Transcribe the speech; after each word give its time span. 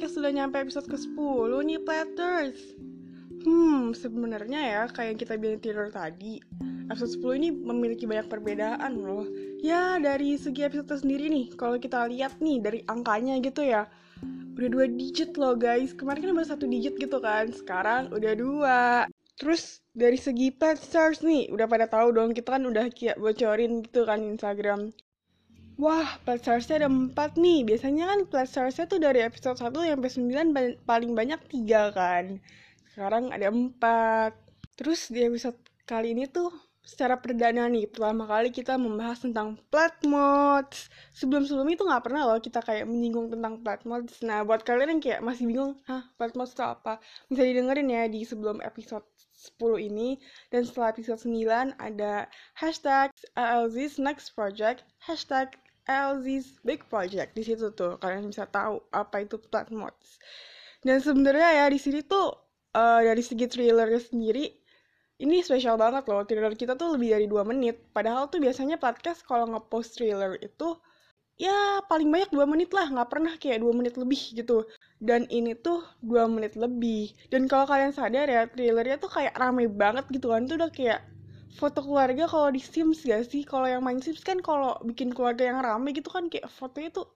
Podcast 0.00 0.16
sudah 0.16 0.32
nyampe 0.32 0.56
episode 0.56 0.88
ke-10 0.88 1.60
nih, 1.60 1.80
Platters. 1.84 2.56
Hmm, 3.44 3.92
sebenarnya 3.92 4.60
ya, 4.64 4.82
kayak 4.88 5.12
yang 5.12 5.20
kita 5.20 5.32
bilang 5.36 5.60
tidur 5.60 5.92
tadi, 5.92 6.40
episode 6.88 7.20
10 7.20 7.36
ini 7.36 7.48
memiliki 7.52 8.08
banyak 8.08 8.32
perbedaan 8.32 8.96
loh. 8.96 9.28
Ya, 9.60 10.00
dari 10.00 10.40
segi 10.40 10.64
episode 10.64 11.04
sendiri 11.04 11.28
nih, 11.28 11.52
kalau 11.52 11.76
kita 11.76 12.08
lihat 12.08 12.40
nih 12.40 12.64
dari 12.64 12.80
angkanya 12.88 13.44
gitu 13.44 13.60
ya, 13.60 13.92
udah 14.56 14.68
dua 14.72 14.88
digit 14.88 15.36
loh 15.36 15.52
guys. 15.52 15.92
Kemarin 15.92 16.32
kan 16.32 16.32
baru 16.32 16.48
satu 16.48 16.64
digit 16.64 16.96
gitu 16.96 17.20
kan, 17.20 17.52
sekarang 17.52 18.08
udah 18.08 18.32
dua. 18.32 18.80
Terus 19.36 19.84
dari 19.92 20.16
segi 20.16 20.48
Platters 20.48 21.20
nih, 21.20 21.52
udah 21.52 21.68
pada 21.68 21.84
tahu 21.84 22.16
dong, 22.16 22.32
kita 22.32 22.56
kan 22.56 22.64
udah 22.64 22.88
bocorin 23.20 23.84
gitu 23.84 24.08
kan 24.08 24.24
Instagram 24.24 24.96
Wah, 25.80 26.20
plat 26.28 26.44
ada 26.44 26.92
4 26.92 27.40
nih. 27.40 27.64
Biasanya 27.64 28.12
kan 28.12 28.20
plat 28.28 28.48
tuh 28.84 29.00
dari 29.00 29.24
episode 29.24 29.56
1 29.56 29.72
sampai 29.72 30.10
9 30.12 30.84
paling 30.84 31.12
banyak 31.16 31.40
3 31.48 31.96
kan. 31.96 32.36
Sekarang 32.92 33.32
ada 33.32 33.48
4. 33.48 34.36
Terus 34.76 35.08
di 35.08 35.24
episode 35.24 35.56
kali 35.88 36.12
ini 36.12 36.28
tuh 36.28 36.52
secara 36.84 37.16
perdana 37.16 37.64
nih, 37.64 37.88
pertama 37.88 38.28
kali 38.28 38.52
kita 38.52 38.76
membahas 38.76 39.24
tentang 39.24 39.56
plat 39.72 39.96
mods. 40.04 40.92
Sebelum-sebelum 41.16 41.72
itu 41.72 41.88
nggak 41.88 42.04
pernah 42.04 42.28
loh 42.28 42.36
kita 42.44 42.60
kayak 42.60 42.84
menyinggung 42.84 43.32
tentang 43.32 43.64
plat 43.64 43.80
mods. 43.88 44.20
Nah, 44.20 44.44
buat 44.44 44.60
kalian 44.60 45.00
yang 45.00 45.00
kayak 45.00 45.24
masih 45.24 45.48
bingung, 45.48 45.80
hah, 45.88 46.04
plat 46.20 46.36
mods 46.36 46.52
itu 46.52 46.60
apa? 46.60 47.00
Bisa 47.32 47.40
didengerin 47.40 47.88
ya 47.88 48.04
di 48.04 48.20
sebelum 48.28 48.60
episode 48.60 49.08
10 49.56 49.80
ini. 49.80 50.20
Dan 50.52 50.60
setelah 50.68 50.92
episode 50.92 51.24
9 51.24 51.72
ada 51.80 52.28
hashtag 52.52 53.08
ALZ's 53.32 53.96
Next 53.96 54.36
Project, 54.36 54.84
hashtag 55.08 55.56
LZ's 55.88 56.60
Big 56.66 56.84
Project 56.88 57.32
di 57.32 57.42
situ 57.46 57.72
tuh 57.72 57.96
kalian 58.00 58.28
bisa 58.28 58.44
tahu 58.48 58.80
apa 58.92 59.24
itu 59.24 59.36
plat 59.38 59.68
mods. 59.72 60.20
Dan 60.80 61.00
sebenarnya 61.00 61.64
ya 61.64 61.66
di 61.68 61.78
sini 61.80 62.00
tuh 62.04 62.32
uh, 62.76 63.00
dari 63.04 63.20
segi 63.20 63.46
trailernya 63.48 64.00
sendiri 64.00 64.48
ini 65.20 65.44
spesial 65.44 65.76
banget 65.76 66.08
loh. 66.08 66.24
Trailer 66.24 66.56
kita 66.56 66.76
tuh 66.80 66.96
lebih 66.96 67.12
dari 67.12 67.26
dua 67.28 67.44
menit. 67.44 67.92
Padahal 67.92 68.32
tuh 68.32 68.40
biasanya 68.40 68.80
podcast 68.80 69.24
kalau 69.28 69.44
nge-post 69.52 70.00
trailer 70.00 70.40
itu 70.40 70.80
ya 71.40 71.80
paling 71.88 72.12
banyak 72.12 72.28
dua 72.36 72.44
menit 72.44 72.68
lah 72.76 72.84
nggak 72.92 73.08
pernah 73.08 73.32
kayak 73.40 73.64
dua 73.64 73.72
menit 73.72 73.96
lebih 73.96 74.20
gitu 74.36 74.60
dan 75.00 75.24
ini 75.32 75.56
tuh 75.56 75.80
dua 76.04 76.28
menit 76.28 76.52
lebih 76.52 77.16
dan 77.32 77.48
kalau 77.48 77.64
kalian 77.64 77.96
sadar 77.96 78.28
ya 78.28 78.44
trailernya 78.44 79.00
tuh 79.00 79.08
kayak 79.08 79.32
rame 79.40 79.64
banget 79.72 80.04
gitu 80.12 80.28
kan 80.28 80.44
tuh 80.44 80.60
udah 80.60 80.68
kayak 80.68 81.00
foto 81.58 81.82
keluarga 81.82 82.24
kalau 82.30 82.48
di 82.54 82.62
Sims 82.62 83.02
gak 83.02 83.26
sih? 83.30 83.42
Kalau 83.42 83.66
yang 83.66 83.82
main 83.82 83.98
Sims 83.98 84.22
kan 84.22 84.38
kalau 84.38 84.78
bikin 84.86 85.10
keluarga 85.10 85.48
yang 85.50 85.58
rame 85.62 85.90
gitu 85.96 86.08
kan 86.12 86.30
kayak 86.30 86.46
fotonya 86.50 86.90
tuh 86.94 87.06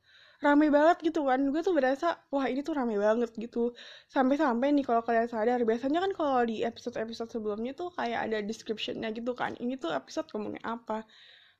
rame 0.45 0.67
banget 0.69 0.97
gitu 1.07 1.21
kan. 1.29 1.41
Gue 1.53 1.63
tuh 1.65 1.75
berasa 1.77 2.19
wah 2.35 2.45
ini 2.51 2.61
tuh 2.67 2.75
rame 2.77 2.97
banget 3.01 3.31
gitu. 3.39 3.73
Sampai-sampai 4.11 4.75
nih 4.77 4.85
kalau 4.85 5.03
kalian 5.07 5.29
sadar 5.31 5.61
biasanya 5.63 5.99
kan 6.05 6.13
kalau 6.13 6.43
di 6.45 6.67
episode-episode 6.67 7.31
sebelumnya 7.33 7.73
tuh 7.73 7.89
kayak 7.95 8.31
ada 8.31 8.39
descriptionnya 8.45 9.09
gitu 9.15 9.33
kan. 9.33 9.57
Ini 9.57 9.79
tuh 9.81 9.95
episode 9.95 10.29
ngomongin 10.35 10.65
apa. 10.67 11.07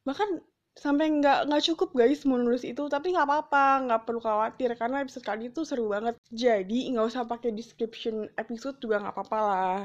Bahkan 0.05 0.43
sampai 0.75 1.07
nggak 1.23 1.47
nggak 1.47 1.63
cukup 1.71 1.95
guys 1.95 2.27
mau 2.27 2.35
nulis 2.35 2.67
itu 2.67 2.83
tapi 2.91 3.15
nggak 3.15 3.31
apa-apa 3.31 3.87
nggak 3.87 4.01
perlu 4.11 4.19
khawatir 4.19 4.75
karena 4.75 5.07
episode 5.07 5.23
kali 5.23 5.49
itu 5.49 5.63
seru 5.63 5.87
banget. 5.89 6.19
Jadi 6.35 6.91
nggak 6.93 7.07
usah 7.15 7.23
pakai 7.25 7.55
description 7.55 8.27
episode 8.35 8.77
juga 8.83 8.99
nggak 9.01 9.15
apa-apa 9.15 9.39
lah 9.39 9.81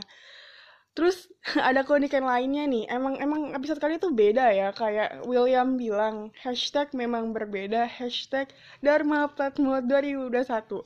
Terus 0.97 1.29
ada 1.69 1.85
keunikan 1.85 2.25
lainnya 2.25 2.65
nih, 2.65 2.89
emang 2.89 3.15
emang 3.21 3.53
episode 3.53 3.79
kali 3.81 4.01
itu 4.01 4.09
beda 4.11 4.51
ya, 4.51 4.69
kayak 4.73 5.23
William 5.29 5.77
bilang, 5.77 6.33
hashtag 6.41 6.91
memang 6.97 7.31
berbeda, 7.31 7.85
hashtag 7.87 8.49
Dharma 8.81 9.29
Platmod 9.31 9.85
2021. 9.87 10.85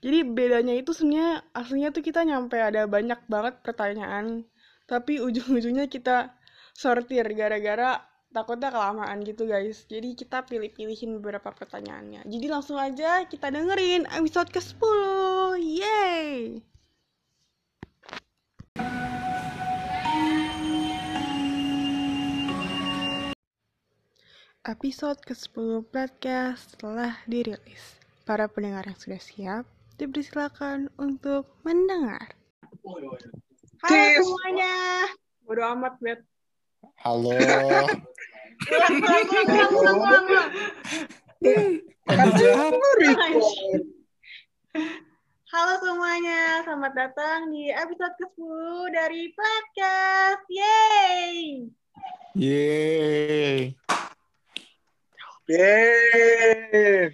Jadi 0.00 0.18
bedanya 0.24 0.74
itu 0.80 0.96
sebenarnya 0.96 1.44
aslinya 1.52 1.92
tuh 1.92 2.00
kita 2.00 2.24
nyampe 2.24 2.56
ada 2.56 2.88
banyak 2.88 3.20
banget 3.28 3.60
pertanyaan, 3.60 4.48
tapi 4.88 5.20
ujung-ujungnya 5.20 5.92
kita 5.92 6.32
sortir 6.72 7.28
gara-gara 7.36 8.00
takutnya 8.32 8.70
kelamaan 8.72 9.20
gitu 9.26 9.44
guys. 9.44 9.84
Jadi 9.90 10.16
kita 10.16 10.46
pilih-pilihin 10.48 11.20
beberapa 11.20 11.52
pertanyaannya. 11.52 12.24
Jadi 12.24 12.46
langsung 12.48 12.78
aja 12.80 13.26
kita 13.28 13.52
dengerin 13.52 14.08
episode 14.08 14.48
ke-10. 14.54 14.98
Yeay! 15.60 16.69
Episode 24.60 25.16
ke-10 25.24 25.88
podcast 25.88 26.76
telah 26.76 27.16
dirilis. 27.24 27.96
Para 28.28 28.44
pendengar 28.44 28.84
yang 28.84 29.00
sudah 29.00 29.16
siap, 29.16 29.64
dipersilakan 29.96 30.92
untuk 31.00 31.48
mendengar. 31.64 32.36
Halo 33.80 34.20
semuanya. 34.20 35.08
Bodo 35.48 35.64
amat, 35.64 35.96
Bet. 36.04 36.20
Halo. 37.00 37.40
Halo 45.56 45.74
semuanya, 45.80 46.68
selamat 46.68 46.92
datang 46.92 47.48
di 47.48 47.72
episode 47.72 48.12
ke-10 48.12 48.92
dari 48.92 49.32
podcast. 49.32 50.44
Yeay! 50.52 51.64
Yeay! 52.36 53.72
Yeay. 55.50 57.10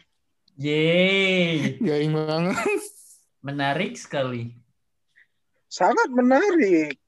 Yeay. 0.61 1.81
Garing 1.81 2.13
banget. 2.13 2.83
Menarik 3.41 3.97
sekali. 3.97 4.53
Sangat 5.73 6.13
menarik. 6.13 7.01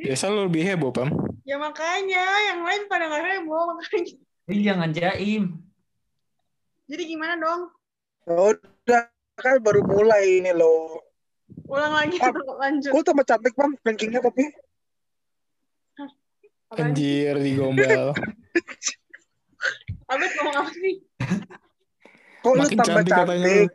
Biasa 0.00 0.32
lo 0.32 0.48
lebih 0.48 0.64
heboh, 0.64 0.88
Pam. 0.88 1.12
Ya 1.44 1.60
makanya, 1.60 2.24
yang 2.48 2.64
lain 2.64 2.88
pada 2.88 3.12
nggak 3.12 3.44
heboh, 3.44 3.76
makanya. 3.76 4.16
Ini 4.48 4.60
jangan 4.64 4.90
jaim. 4.96 5.44
Jadi 6.88 7.02
gimana 7.04 7.36
dong? 7.36 7.62
Ya 8.24 8.56
udah, 8.56 9.04
kan 9.36 9.60
baru 9.60 9.84
mulai 9.84 10.40
ini 10.40 10.52
loh. 10.56 10.96
Ulang 11.68 11.92
lagi, 11.92 12.16
ah, 12.24 12.32
lanjut. 12.32 12.92
Kok 12.96 13.04
tambah 13.04 13.26
cantik, 13.28 13.52
Pam, 13.52 13.76
rankingnya 13.84 14.24
tapi? 14.24 14.48
Anjir, 16.72 17.36
digombal. 17.36 18.16
Abed 20.10 20.30
ngomong 20.34 20.56
apa 20.58 20.72
sih? 20.74 20.94
Kok 22.42 22.52
lu 22.56 22.66
tambah 22.74 23.02
cantik, 23.06 23.14
cantik 23.14 23.68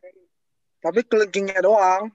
tapi 0.83 0.99
kelengkingnya 1.07 1.63
doang. 1.63 2.11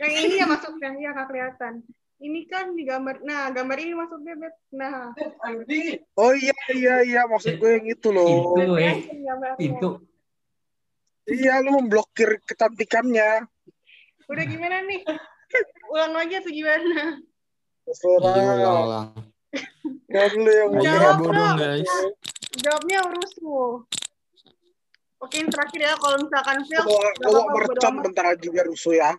Yang 0.00 0.12
ini 0.24 0.34
ya 0.40 0.46
maksudnya, 0.48 0.90
ya 0.96 1.10
nggak 1.12 1.28
kelihatan. 1.28 1.74
Ini 2.22 2.40
kan 2.46 2.78
di 2.78 2.86
gambar, 2.86 3.26
nah 3.26 3.50
gambar 3.50 3.76
ini 3.82 3.92
maksudnya, 3.98 4.38
Bet. 4.38 4.54
Nah. 4.70 5.10
Oh 6.14 6.32
iya, 6.32 6.54
iya, 6.70 6.94
iya, 7.02 7.22
maksud 7.26 7.58
gue 7.58 7.70
yang 7.82 7.86
itu 7.90 8.08
loh. 8.14 8.54
Itu, 8.54 8.78
eh. 8.78 8.96
Itu. 9.58 9.88
Iya, 11.26 11.58
lu 11.66 11.82
memblokir 11.82 12.38
kecantikannya. 12.46 13.46
Udah 14.30 14.44
gimana 14.46 14.86
nih? 14.86 15.02
Ulang 15.90 16.14
lagi 16.14 16.34
atau 16.38 16.50
gimana? 16.54 17.18
Terserah. 17.82 18.34
Iya, 18.38 18.52
ulang, 18.54 18.78
ulang. 18.86 19.08
Ya 20.06 20.22
dulu 20.30 20.50
yang 20.50 20.70
Jawab 20.78 21.16
dong, 21.26 21.54
guys. 21.58 21.92
Jawabnya 22.52 23.00
rusuh. 23.08 23.80
Oke, 25.24 25.40
yang 25.40 25.48
terakhir 25.48 25.80
ya, 25.88 25.96
kalau 25.96 26.20
misalkan 26.20 26.60
fail, 26.68 26.84
kalau 27.24 27.48
mercon 27.48 28.04
bentar 28.04 28.28
lagi 28.28 28.52
biar 28.52 28.68
rusuh 28.68 28.92
ya. 28.92 29.16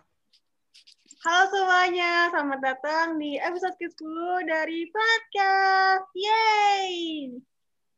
Halo 1.24 1.50
semuanya, 1.50 2.30
selamat 2.30 2.60
datang 2.62 3.18
di 3.18 3.34
episode 3.40 3.74
ke-10 3.80 4.46
dari 4.46 4.86
podcast. 4.92 6.06
Yeay! 6.14 6.92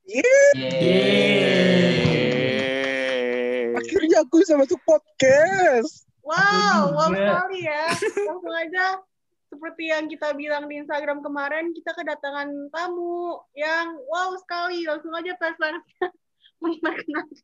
Yeay! 0.08 0.54
Yeay! 0.72 2.06
Akhirnya 3.76 4.24
aku 4.24 4.40
bisa 4.40 4.56
masuk 4.56 4.80
podcast. 4.88 6.08
Wow, 6.24 6.96
wow 6.96 7.12
sekali 7.12 7.66
ya. 7.66 7.92
Langsung 8.24 8.56
aja 8.56 9.04
seperti 9.56 9.88
yang 9.88 10.04
kita 10.12 10.36
bilang 10.36 10.68
di 10.68 10.84
Instagram 10.84 11.24
kemarin, 11.24 11.72
kita 11.72 11.96
kedatangan 11.96 12.68
tamu 12.68 13.40
yang 13.56 13.96
wow 14.12 14.36
sekali. 14.36 14.84
Langsung 14.84 15.16
aja 15.16 15.32
pesan 15.40 15.80
memperkenalkan. 16.62 17.40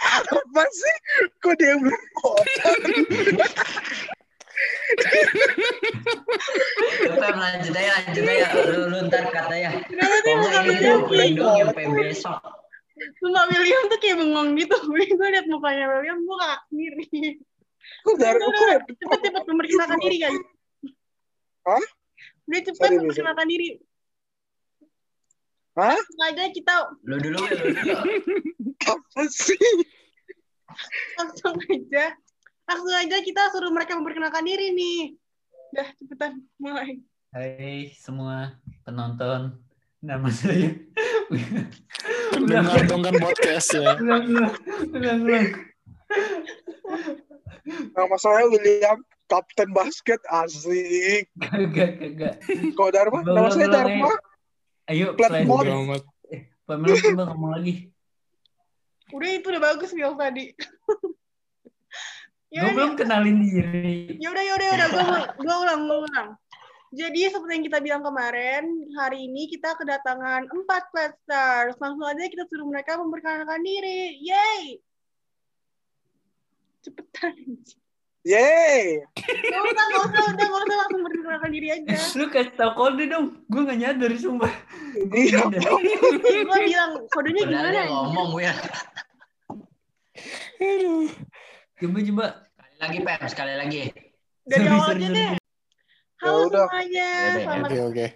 Apa 0.00 0.64
sih? 0.70 0.96
Kok 1.42 1.54
dia 1.58 1.74
belum 1.76 2.02
Coba 7.00 7.28
lanjut 7.36 7.74
aja, 7.74 7.90
lanjut 8.00 8.24
aja. 8.24 8.46
Lu, 8.70 8.80
lu 8.88 8.98
ntar 9.08 9.24
kata 9.28 9.54
ya. 9.58 9.70
Kenapa 9.84 10.16
sih 10.22 10.32
William? 11.10 11.68
sampai 11.68 11.86
besok. 11.90 12.38
Sumpah 13.20 13.44
William 13.48 13.82
tuh 13.88 13.98
kayak 14.00 14.16
bengong 14.20 14.48
gitu. 14.56 14.76
Gue 15.18 15.28
liat 15.32 15.46
mukanya 15.48 15.84
William, 15.88 16.18
gue 16.20 16.36
gak 16.36 16.60
sendiri. 16.68 17.04
Cepet-cepet 19.00 19.42
memperkenalkan 19.48 19.98
diri 20.00 20.16
guys. 20.20 20.40
Hah? 21.66 21.84
Udah 22.48 22.60
cepat 22.64 22.88
memperkenalkan 22.96 23.48
diri. 23.48 23.68
Hah? 25.76 25.96
Sengaja 25.96 26.44
kita... 26.52 26.74
Lu 27.06 27.16
dulu 27.20 27.38
ya, 27.46 27.52
lu 27.56 27.70
dulu. 27.72 27.94
Apa 28.84 29.22
sih? 29.28 29.60
langsung 31.18 31.54
aja 31.58 32.14
langsung 32.64 32.94
aja 32.94 33.16
kita 33.20 33.42
suruh 33.50 33.72
mereka 33.74 33.98
memperkenalkan 33.98 34.46
diri 34.46 34.72
nih 34.74 35.00
dah 35.74 35.88
cepetan 35.98 36.40
mulai 36.58 37.02
Hai 37.30 37.94
semua 37.94 38.58
penonton, 38.82 39.54
nama 40.02 40.26
saya. 40.34 40.74
Dong 42.90 43.06
kan 43.06 43.14
podcast 43.22 43.78
ya. 43.78 43.94
ulang, 44.02 44.26
ulang, 44.34 44.54
ulang, 44.90 45.18
ulang. 45.22 45.46
Nama 47.70 48.16
saya 48.18 48.50
William, 48.50 48.98
Kapten 49.30 49.70
Basket. 49.70 50.18
Asik. 50.26 51.30
Kagak, 51.38 51.90
kagak. 52.02 52.34
Kau 52.74 52.90
Dharma? 52.90 53.22
Nama 53.22 53.48
saya 53.54 53.68
Dharma. 53.70 54.10
Ayo, 54.90 55.14
Plat 55.14 55.30
selain 55.30 55.46
amat. 55.46 56.02
Pamela 56.66 56.94
coba 56.98 57.24
ngomong 57.30 57.52
lagi. 57.54 57.74
udah 59.10 59.26
itu 59.26 59.46
udah 59.50 59.58
bagus 59.58 59.90
Will 59.90 60.14
tadi 60.14 60.54
ya 62.54 62.62
Gue 62.62 62.78
belum 62.78 62.94
kenalin 62.94 63.42
diri. 63.42 64.14
ya 64.22 64.30
udah 64.30 64.42
ya 64.46 64.52
udah 64.54 64.66
ya 64.70 64.74
udah 64.78 64.88
gue 64.90 65.18
gue 65.42 65.56
ulang 65.66 65.80
gue 65.90 65.98
ulang 66.06 66.28
jadi 66.94 67.34
seperti 67.34 67.58
yang 67.58 67.66
kita 67.66 67.78
bilang 67.82 68.02
kemarin 68.06 68.62
hari 68.94 69.26
ini 69.26 69.50
kita 69.50 69.74
kedatangan 69.74 70.46
empat 70.46 70.94
Stars 71.26 71.74
langsung 71.82 72.06
aja 72.06 72.22
kita 72.22 72.46
suruh 72.46 72.70
mereka 72.70 73.02
memperkenalkan 73.02 73.66
diri 73.66 74.22
yay 74.22 74.78
cepetan 76.86 77.34
Yeay. 78.20 79.00
Gak 79.16 79.60
usah, 79.64 79.84
gak 79.88 80.02
usah, 80.12 80.20
udah 80.28 80.44
gak 80.44 80.62
usah 80.68 80.76
langsung 80.76 81.00
memperkenalkan 81.00 81.50
diri 81.56 81.68
aja. 81.72 81.96
Lu 82.20 82.28
kasih 82.28 82.52
tau 82.52 82.76
kode 82.76 83.08
dong. 83.08 83.40
Gue 83.48 83.64
gak 83.64 83.80
nyadar 83.80 84.12
sumpah. 84.20 84.52
Iya. 85.16 85.48
Gue 85.48 86.60
bilang 86.68 86.92
kodenya 87.08 87.48
Padahal 87.48 87.72
gimana? 87.72 87.80
ngomong 87.88 88.28
Will. 88.36 88.56
Coba 91.80 91.98
coba. 92.04 92.26
Sekali 92.60 92.76
lagi 92.76 92.98
Pem, 93.00 93.22
sekali 93.24 93.54
lagi. 93.56 93.82
Dari 94.44 94.66
awal 94.68 94.96
aja 95.00 95.08
deh. 95.08 95.30
Halo 96.20 96.28
Ya 96.28 96.44
udah. 96.44 96.66
semuanya, 96.68 97.08
Ya 97.08 97.24
udah, 97.24 97.40
selamat 97.40 97.68
Oke 97.72 97.80
oke. 97.80 98.06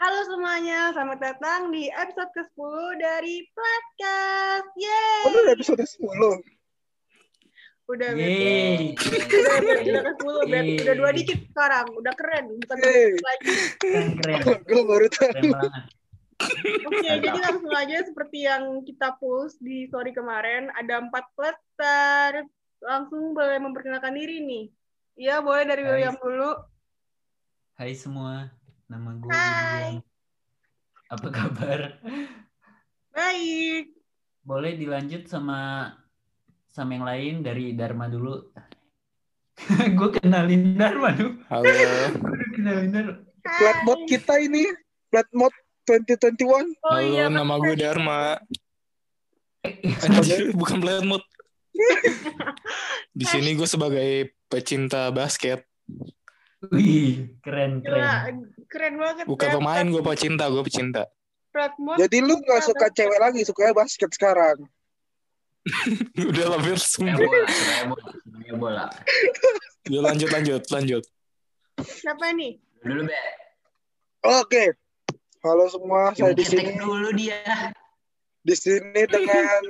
Halo 0.00 0.18
semuanya, 0.24 0.78
selamat 0.96 1.18
datang 1.20 1.60
di 1.68 1.92
episode 1.92 2.32
ke-10 2.32 2.84
dari 2.96 3.44
Podcast. 3.52 4.68
Yeay! 4.80 5.22
Oh, 5.28 5.36
udah 5.36 5.52
episode 5.52 5.84
10. 5.84 6.59
Udah. 7.90 8.10
Yeay. 8.14 8.94
Udah. 8.94 9.58
Udah 9.82 10.02
ke-10, 10.14 10.36
Bet. 10.46 10.62
Yeay. 10.62 10.78
Udah 10.86 10.94
dua 10.94 11.10
dikit 11.10 11.40
sekarang. 11.50 11.86
Udah 11.98 12.14
keren. 12.14 12.44
Bukan 12.54 12.76
Yeay. 12.78 13.18
lagi. 13.18 13.50
Keren, 13.82 14.08
keren. 14.22 14.40
Gue 14.62 14.82
baru 14.86 15.06
tahu. 15.10 15.30
Keren 15.34 15.44
banget. 15.50 15.72
Oke, 16.88 17.04
jadi 17.04 17.38
langsung 17.44 17.74
aja 17.76 17.96
seperti 18.00 18.48
yang 18.48 18.80
kita 18.80 19.12
post 19.20 19.60
di 19.60 19.84
story 19.92 20.16
kemarin, 20.16 20.72
ada 20.72 21.04
empat 21.04 21.28
plaster. 21.36 22.48
Langsung 22.80 23.36
boleh 23.36 23.60
memperkenalkan 23.60 24.16
diri 24.16 24.40
nih. 24.40 24.64
Iya, 25.20 25.44
boleh 25.44 25.68
dari 25.68 25.84
Hai. 25.84 25.90
William 25.92 26.16
dulu. 26.16 26.52
Hai 27.76 27.92
semua. 27.92 28.48
Nama 28.88 29.10
gue 29.20 29.28
Hai. 29.28 30.00
William. 30.00 30.08
Apa 31.12 31.28
kabar? 31.28 31.80
Baik. 33.12 33.92
Boleh 34.40 34.72
dilanjut 34.80 35.28
sama 35.28 35.92
sama 36.70 36.94
yang 36.94 37.06
lain 37.06 37.34
dari 37.42 37.74
Dharma 37.74 38.06
dulu. 38.06 38.54
gue 39.98 40.08
kenalin 40.16 40.78
Dharma 40.78 41.10
dulu. 41.12 41.30
Halo. 41.50 41.66
Gue 42.24 42.48
kenalin 42.56 42.90
Dharma. 42.94 43.14
Plat 43.40 43.78
mod 43.84 44.00
kita 44.08 44.38
ini. 44.40 44.64
Plat 45.10 45.28
mod 45.34 45.52
2021. 45.84 46.40
Oh 46.86 46.96
Halo, 46.96 47.02
iya, 47.02 47.26
nama 47.26 47.58
gue 47.58 47.74
Dharma. 47.74 48.38
Eh, 49.66 50.06
Anjir, 50.06 50.52
bukan 50.60 50.80
Playmood. 50.80 51.24
Di 53.12 53.26
sini 53.26 53.56
gue 53.56 53.68
sebagai 53.68 54.32
pecinta 54.48 55.08
basket, 55.12 55.64
Wih, 56.68 57.40
keren 57.40 57.80
Gila, 57.80 57.88
keren. 57.88 58.36
keren 58.68 58.94
banget. 59.00 59.24
bukan 59.24 59.48
pemain 59.48 59.86
gue 59.88 60.02
pecinta, 60.04 60.44
gue 60.52 60.60
pecinta. 60.60 61.08
Jadi 61.96 62.20
lu 62.20 62.36
gak 62.44 62.62
suka 62.68 62.92
cewek 62.92 63.16
lagi, 63.16 63.40
sukanya 63.48 63.72
basket 63.72 64.12
sekarang. 64.12 64.68
Udah 66.30 66.46
lah, 66.56 66.58
Bil, 66.64 66.76
Sukanya 66.76 67.20
sumpah. 67.20 67.28
bola, 67.28 67.46
sukanya 67.48 67.84
bola, 67.84 68.08
sukanya 68.16 68.54
bola. 68.56 68.84
Ya, 69.86 70.00
lanjut, 70.00 70.28
lanjut, 70.32 70.62
lanjut. 70.72 71.04
Siapa 71.80 72.32
nih? 72.32 72.56
Dulu 72.80 73.02
Be. 73.04 73.16
Oke. 74.24 74.64
Halo 75.40 75.64
semua, 75.72 76.12
saya 76.12 76.36
di 76.36 76.44
sini 76.44 76.76
dulu 76.76 77.16
dia. 77.16 77.40
di 78.40 78.52
sini 78.56 79.04
dengan 79.08 79.60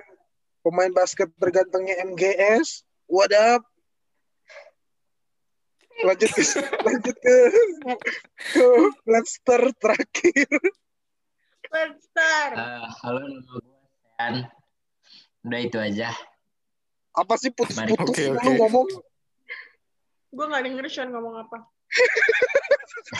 pemain 0.63 0.91
basket 0.91 1.31
tergantengnya 1.39 1.95
MGS. 2.07 2.83
What 3.07 3.31
up? 3.35 3.63
Lanjut 6.03 6.31
ke 6.33 6.43
lanjut 6.87 7.17
ke 7.19 7.37
ke 8.51 8.67
Leicester 9.07 9.63
terakhir. 9.79 10.51
Plat 11.71 11.95
Star. 12.03 12.51
Eh, 12.59 12.87
halo 13.07 13.21
nama 13.31 13.55
gue 13.63 13.79
Sean. 14.19 14.35
Udah 15.41 15.61
itu 15.61 15.79
aja. 15.81 16.13
Apa 17.17 17.35
sih 17.41 17.51
putus-putus 17.51 18.13
Oke, 18.13 18.23
lu 18.29 18.37
oke. 18.37 18.51
ngomong? 18.61 18.89
Gue 20.31 20.45
gak 20.47 20.63
denger 20.63 20.87
Sean 20.93 21.11
ngomong 21.13 21.45
apa. 21.47 21.59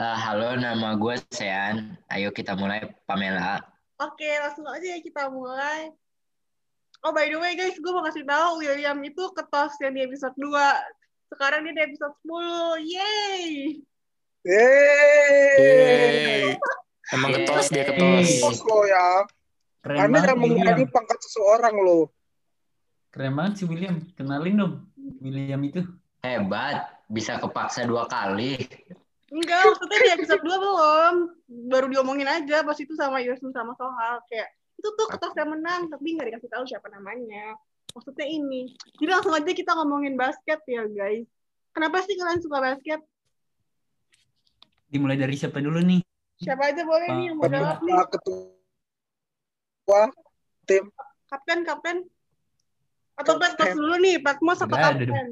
Eh, 0.00 0.18
halo 0.24 0.56
nama 0.56 0.96
gue 0.96 1.14
Sean. 1.30 1.94
Ayo 2.08 2.32
kita 2.32 2.56
mulai 2.56 2.80
Pamela. 3.04 3.60
Oke, 4.00 4.24
langsung 4.40 4.64
aja 4.64 4.88
ya 4.88 4.98
kita 5.04 5.28
mulai. 5.28 5.92
Oh, 7.04 7.12
by 7.12 7.28
the 7.28 7.36
way 7.36 7.52
guys, 7.54 7.76
gue 7.76 7.92
mau 7.92 8.00
kasih 8.00 8.24
tahu 8.24 8.64
William 8.64 8.98
itu 9.04 9.20
ketos 9.36 9.76
yang 9.84 9.92
di 9.92 10.02
episode 10.02 10.32
2. 10.40 10.48
Sekarang 11.28 11.68
dia 11.68 11.76
di 11.76 11.82
episode 11.92 12.16
10. 12.24 12.88
Yeay! 12.88 13.44
Yeay. 14.48 15.54
Yeay. 15.60 16.42
Emang 17.12 17.30
ketos, 17.36 17.68
dia 17.68 17.84
ketos. 17.84 18.40
Bos 18.40 18.58
lo 18.64 18.88
ya. 18.88 19.28
Keren 19.82 19.98
Anda 19.98 20.22
banget 20.22 20.38
William. 20.38 20.90
pangkat 20.94 21.18
seseorang 21.26 21.74
loh. 21.82 22.14
Keren 23.10 23.34
banget 23.34 23.52
sih 23.62 23.66
William. 23.66 23.98
Kenalin 24.14 24.54
dong 24.54 24.74
William 25.18 25.58
itu. 25.66 25.82
Hebat, 26.22 27.02
bisa 27.10 27.34
kepaksa 27.42 27.82
dua 27.82 28.06
kali. 28.06 28.62
Enggak, 29.32 29.64
maksudnya 29.64 29.98
di 29.98 30.10
episode 30.22 30.42
2 30.44 30.54
belum. 30.54 31.14
Baru 31.66 31.86
diomongin 31.90 32.30
aja 32.30 32.62
pas 32.62 32.78
itu 32.78 32.94
sama 32.94 33.18
Yusuf 33.24 33.50
sama 33.50 33.74
Sohal. 33.74 34.22
Kayak, 34.30 34.54
itu 34.78 34.86
tuh 34.94 35.06
ketos 35.10 35.34
yang 35.34 35.50
menang, 35.50 35.90
tapi 35.90 36.14
nggak 36.14 36.30
dikasih 36.30 36.50
tahu 36.52 36.64
siapa 36.68 36.86
namanya. 36.94 37.58
Maksudnya 37.90 38.28
ini. 38.28 38.70
Jadi 39.02 39.10
langsung 39.10 39.34
aja 39.34 39.50
kita 39.50 39.72
ngomongin 39.82 40.14
basket 40.14 40.62
ya 40.68 40.86
guys. 40.86 41.26
Kenapa 41.72 42.04
sih 42.04 42.14
kalian 42.14 42.38
suka 42.44 42.60
basket? 42.60 43.00
Dimulai 44.92 45.16
dari 45.16 45.34
siapa 45.34 45.58
dulu 45.58 45.80
nih? 45.80 46.04
Siapa 46.38 46.70
aja 46.70 46.84
boleh 46.84 47.08
nih 47.16 47.24
yang 47.32 47.36
mau 47.40 47.48
jawab 47.48 47.80
nih. 47.82 47.96
Ketua 49.92 50.08
tim 50.64 50.84
Kapten, 51.28 51.68
kapten. 51.68 51.96
Atau 53.16 53.36
plat 53.36 53.52
plat 53.60 53.76
dulu 53.76 54.00
nih, 54.00 54.24
plat 54.24 54.40
mos 54.40 54.56
apa 54.64 54.72
Udah, 54.72 54.88
udah. 54.88 55.04
kapten? 55.04 55.28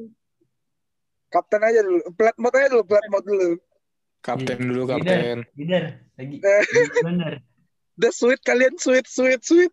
kapten 1.32 1.60
aja 1.64 1.80
dulu. 1.80 2.00
Plat 2.12 2.36
mod 2.36 2.52
aja 2.52 2.68
dulu, 2.68 2.84
plat 2.84 3.04
mod 3.08 3.24
dulu. 3.24 3.50
Kapten 4.20 4.56
Iya. 4.60 4.68
dulu, 4.68 4.82
Leader, 4.84 5.00
kapten. 5.00 5.38
leader. 5.56 5.84
Lagi. 6.20 6.36
Eh. 6.44 6.64
Bener. 7.00 7.32
Udah 7.96 8.12
sweet 8.12 8.40
kalian 8.44 8.76
sweet 8.76 9.08
sweet 9.08 9.40
sweet. 9.40 9.72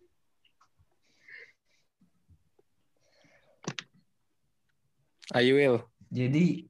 Ayo, 5.36 5.60
Will. 5.60 5.76
Jadi 6.08 6.64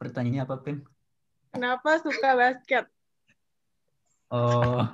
pertanyaannya 0.00 0.40
apa 0.44 0.56
Pem? 0.64 0.80
Kenapa 1.52 2.00
suka 2.00 2.32
basket? 2.32 2.84
Oh, 4.32 4.84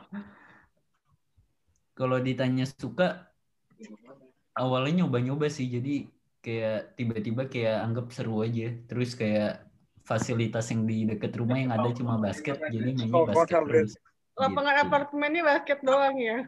kalau 1.95 2.19
ditanya 2.19 2.67
suka, 2.67 3.31
awalnya 4.55 5.03
nyoba-nyoba 5.07 5.47
sih. 5.51 5.71
Jadi 5.71 6.11
kayak 6.45 6.99
tiba-tiba 6.99 7.43
kayak 7.49 7.77
anggap 7.87 8.07
seru 8.11 8.43
aja. 8.43 8.75
Terus 8.91 9.15
kayak 9.15 9.65
fasilitas 10.05 10.69
yang 10.69 10.85
di 10.85 11.09
dekat 11.09 11.33
rumah 11.39 11.57
yang 11.57 11.73
ada 11.73 11.89
cuma 11.97 12.21
basket, 12.21 12.61
jadi 12.69 12.93
mainnya 12.93 13.09
Oh, 13.15 13.25
basket 13.25 13.63
terus. 13.65 13.93
Lapangan 14.35 14.75
Gitu. 14.75 14.85
apartemennya 14.91 15.43
basket 15.47 15.79
doang 15.81 16.17
ya? 16.19 16.39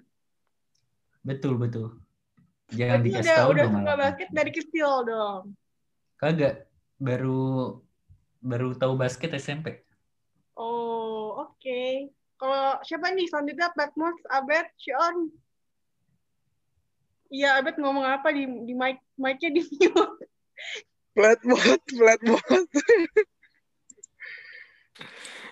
Betul 1.23 1.55
betul. 1.57 2.03
Jangan 2.75 2.99
Berarti 2.99 3.07
dikasih 3.07 3.23
udah, 3.23 3.39
tahu 3.39 3.51
udah 3.55 3.65
dong. 3.65 3.75
suka 3.79 3.93
basket 3.95 4.29
dari 4.35 4.51
kecil 4.51 4.91
dong. 5.07 5.43
Kagak, 6.19 6.55
baru 6.99 7.43
baru 8.43 8.69
tahu 8.75 8.93
basket 8.99 9.31
SMP. 9.39 9.86
Kalau 12.37 12.77
siapa 12.85 13.17
nih 13.17 13.27
selanjutnya 13.29 13.73
Patmos, 13.73 14.17
Abed, 14.29 14.69
Sean? 14.77 15.33
Iya, 17.33 17.59
Abed 17.59 17.81
ngomong 17.81 18.05
apa 18.05 18.29
di 18.31 18.45
di 18.45 18.77
mic 18.77 19.01
mic-nya 19.17 19.51
di 19.51 19.63
mute. 19.65 20.25
Plat 21.17 21.41
mod. 21.43 21.81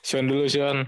Sean 0.04 0.28
dulu, 0.28 0.44
Sean. 0.44 0.84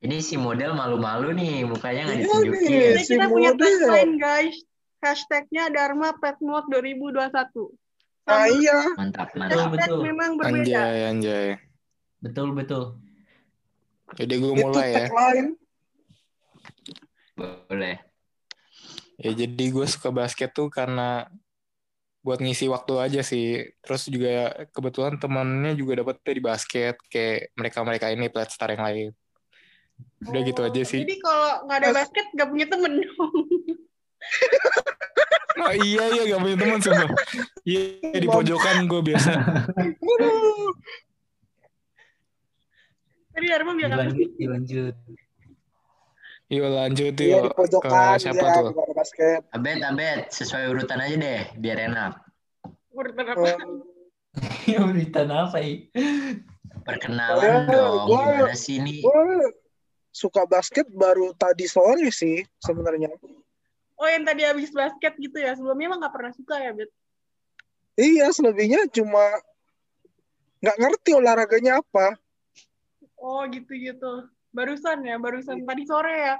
Ini 0.00 0.20
si 0.20 0.36
model 0.36 0.76
malu-malu 0.76 1.32
nih, 1.32 1.64
mukanya 1.64 2.08
nggak 2.08 2.18
Iya 2.18 2.24
ditunjukin. 2.24 2.68
nih. 2.68 2.80
Kita, 2.84 3.00
si 3.00 3.12
kita 3.16 3.26
punya 3.28 3.50
tagline, 3.56 4.14
guys. 4.20 4.56
hashtagnya 5.04 5.68
Dharma 5.68 6.16
Pet 6.16 6.40
Mode 6.40 6.64
2021. 6.72 7.28
Nah 8.24 8.48
Sama 8.48 8.48
iya, 8.56 8.78
Mantap, 8.96 9.28
Betul, 9.28 9.36
mantap. 9.36 9.56
hashtag 9.60 9.76
betul. 9.84 10.00
memang 10.00 10.30
berbeda. 10.40 10.64
Anjay, 10.64 10.98
anjay. 11.12 11.48
Betul 12.24 12.48
betul. 12.56 12.84
Jadi 14.14 14.34
gue 14.38 14.52
mulai 14.54 14.88
ya. 14.94 15.08
Boleh. 17.34 17.96
Ya 19.18 19.30
jadi 19.30 19.64
gue 19.70 19.86
suka 19.86 20.10
basket 20.10 20.50
tuh 20.54 20.70
karena 20.70 21.30
buat 22.24 22.40
ngisi 22.40 22.70
waktu 22.70 22.94
aja 22.98 23.20
sih. 23.20 23.62
Terus 23.82 24.06
juga 24.10 24.66
kebetulan 24.70 25.18
temennya 25.18 25.74
juga 25.74 26.02
dapetnya 26.02 26.32
di 26.34 26.42
basket 26.42 26.94
kayak 27.10 27.54
mereka-mereka 27.58 28.06
ini 28.14 28.30
plat 28.30 28.50
star 28.50 28.74
yang 28.74 28.82
lain. 28.86 29.08
Udah 30.24 30.40
gitu 30.42 30.60
Oh, 30.64 30.68
aja 30.70 30.82
sih. 30.82 31.02
Jadi 31.04 31.16
kalau 31.20 31.68
nggak 31.68 31.78
ada 31.84 31.90
basket 31.92 32.26
nggak 32.32 32.48
punya 32.48 32.66
temen 32.70 32.92
dong. 33.02 33.34
Oh 35.54 35.70
iya 35.70 36.10
iya 36.10 36.22
gak 36.34 36.42
punya 36.42 36.56
teman 36.58 36.78
sumpah. 36.82 37.08
Iya 37.62 38.18
di 38.18 38.26
pojokan 38.28 38.90
gue 38.90 39.00
biasa. 39.00 39.32
Tadi 43.34 43.46
Dharma 43.50 43.72
bilang 43.74 43.90
apa 43.92 44.02
sih? 44.14 44.30
Dilanjut, 44.30 44.30
dilanjut. 44.38 44.96
Yuk 46.52 46.68
lanjut 46.70 47.14
Iya 47.18 47.40
yuk 47.40 47.42
di 47.42 47.50
pojokan 47.56 47.90
ke 48.14 48.20
siapa 48.20 48.46
ya, 48.46 48.54
tuh? 48.54 48.66
di 48.70 48.94
basket. 48.94 49.40
Abed, 49.50 49.78
abed. 49.82 50.18
Sesuai 50.30 50.64
urutan 50.70 51.00
aja 51.02 51.16
deh, 51.18 51.42
biar 51.58 51.78
enak. 51.90 52.12
Urutan 52.94 53.26
apa? 53.34 53.48
Ya 54.66 54.82
beritaan 54.82 55.30
apa 55.30 55.62
ya? 55.62 55.86
Perkenalan 56.82 57.70
Oh, 57.70 57.70
dong. 57.70 58.06
gua- 58.10 58.50
Gimana 58.50 58.54
sih 58.58 58.82
ini? 58.82 58.98
suka 60.10 60.46
basket 60.46 60.86
baru 60.90 61.34
tadi 61.34 61.66
sore 61.66 62.10
sih 62.10 62.42
sebenarnya. 62.58 63.10
Oh 63.94 64.06
yang 64.10 64.26
tadi 64.26 64.42
habis 64.42 64.70
basket 64.70 65.14
gitu 65.18 65.38
ya. 65.38 65.54
Sebelumnya 65.54 65.86
emang 65.90 65.98
nggak 66.02 66.14
pernah 66.14 66.32
suka 66.34 66.58
ya, 66.58 66.70
Bet? 66.74 66.90
Iya, 67.94 68.30
selebihnya 68.30 68.90
cuma 68.90 69.22
nggak 70.58 70.76
ngerti 70.82 71.10
olahraganya 71.14 71.78
apa. 71.78 72.18
Oh 73.24 73.40
gitu-gitu. 73.48 74.28
Barusan 74.52 75.00
ya, 75.00 75.16
barusan 75.16 75.64
tadi 75.64 75.82
sore 75.88 76.12
ya. 76.12 76.36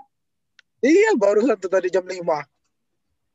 Iya, 0.85 1.17
baru 1.17 1.41
satu 1.49 1.73
tadi 1.73 1.89
jam 1.89 2.05
5. 2.05 2.21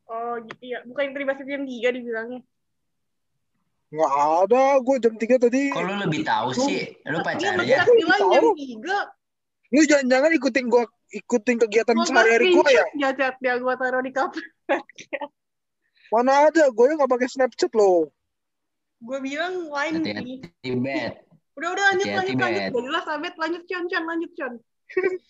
Oh 0.06 0.38
gitu 0.46 0.64
ya. 0.70 0.78
Bukan 0.86 1.02
yang 1.10 1.12
tadi 1.18 1.24
basket 1.26 1.46
jam 1.50 1.62
3 1.66 1.90
dibilangnya. 1.98 2.40
Nggak 3.90 4.12
ada, 4.46 4.62
gue 4.78 4.96
jam 5.02 5.14
3 5.18 5.34
tadi. 5.42 5.62
Kok 5.74 5.82
lu 5.82 5.94
lebih 5.98 6.22
tahu 6.22 6.48
sih? 6.54 6.94
Lu 7.10 7.18
Iya, 7.18 7.26
pacarnya? 7.26 7.76
masa 7.82 7.90
bilang 7.90 8.20
jam 8.22 8.42
Tahu. 8.46 8.50
3. 8.54 9.18
Lu 9.70 9.82
jangan-jangan 9.86 10.30
ikutin 10.34 10.66
gua 10.66 10.82
ikutin 11.10 11.56
kegiatan 11.58 11.94
sehari-hari 12.06 12.54
gue 12.54 12.70
ya? 12.70 12.84
ya 12.98 13.10
chat 13.14 13.34
dia 13.42 13.58
gua 13.58 13.74
taruh 13.74 14.02
di 14.02 14.14
cover. 14.14 14.42
Mana 16.10 16.50
ada, 16.50 16.70
gue 16.70 16.86
nggak 16.90 17.10
pakai 17.10 17.28
Snapchat 17.30 17.70
loh. 17.74 18.10
Gue 18.98 19.18
bilang 19.22 19.70
lain 19.70 20.02
sih. 20.02 20.14
Hati-hati, 20.14 20.70
Bet. 20.82 21.29
Udah 21.60 21.76
udah 21.76 21.84
lanjut 21.92 22.08
lanjut 22.08 22.36
lanjut. 22.40 22.62
Gak 22.72 22.84
jelas 22.88 23.04
Abed 23.04 23.34
lanjut 23.36 23.62
Con 23.68 23.84
Con 23.92 24.04
lanjut 24.08 24.32
Con. 24.32 24.54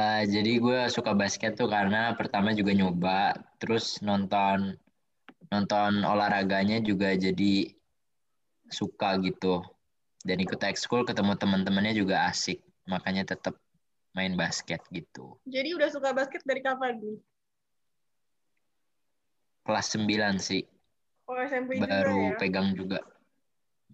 Eh, 0.00 0.24
jadi 0.32 0.56
gue 0.56 0.80
suka 0.88 1.12
basket 1.12 1.60
tuh 1.60 1.68
karena 1.68 2.16
pertama 2.16 2.56
juga 2.56 2.72
nyoba, 2.72 3.36
terus 3.60 4.00
nonton 4.00 4.72
nonton 5.52 6.00
olahraganya 6.00 6.80
juga 6.80 7.12
jadi 7.12 7.68
suka 8.72 9.20
gitu. 9.20 9.60
Dan 10.24 10.40
ikut 10.40 10.56
ekskul 10.56 11.04
ketemu 11.04 11.36
teman-temannya 11.36 11.92
juga 11.92 12.32
asik, 12.32 12.64
makanya 12.88 13.28
tetap 13.28 13.60
main 14.16 14.32
basket 14.40 14.80
gitu. 14.88 15.36
Jadi 15.44 15.76
udah 15.76 15.92
suka 15.92 16.16
basket 16.16 16.48
dari 16.48 16.64
kapan 16.64 16.96
nih? 16.96 17.18
Kelas 19.68 19.86
9 20.00 20.40
sih, 20.40 20.64
Oh 21.28 21.36
SMP 21.36 21.76
juga 21.76 21.92
baru 21.92 22.20
ya. 22.32 22.38
pegang 22.40 22.72
juga. 22.72 23.04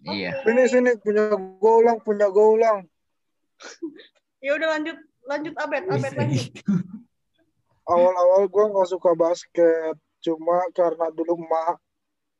Iya. 0.05 0.31
Oke. 0.37 0.43
Sini 0.45 0.63
sini 0.69 0.91
punya 1.01 1.23
golang, 1.57 1.97
punya 2.03 2.27
golang. 2.29 2.85
Ya 4.37 4.53
udah 4.53 4.69
lanjut 4.77 4.97
lanjut 5.25 5.53
Abed 5.57 5.89
Abed 5.89 6.13
Bisa 6.13 6.21
lanjut. 6.21 6.45
gitu. 6.53 6.61
Awal-awal 7.89 8.45
gue 8.45 8.65
nggak 8.69 8.89
suka 8.93 9.11
basket, 9.17 9.97
cuma 10.21 10.61
karena 10.77 11.09
dulu 11.09 11.41
mak 11.41 11.81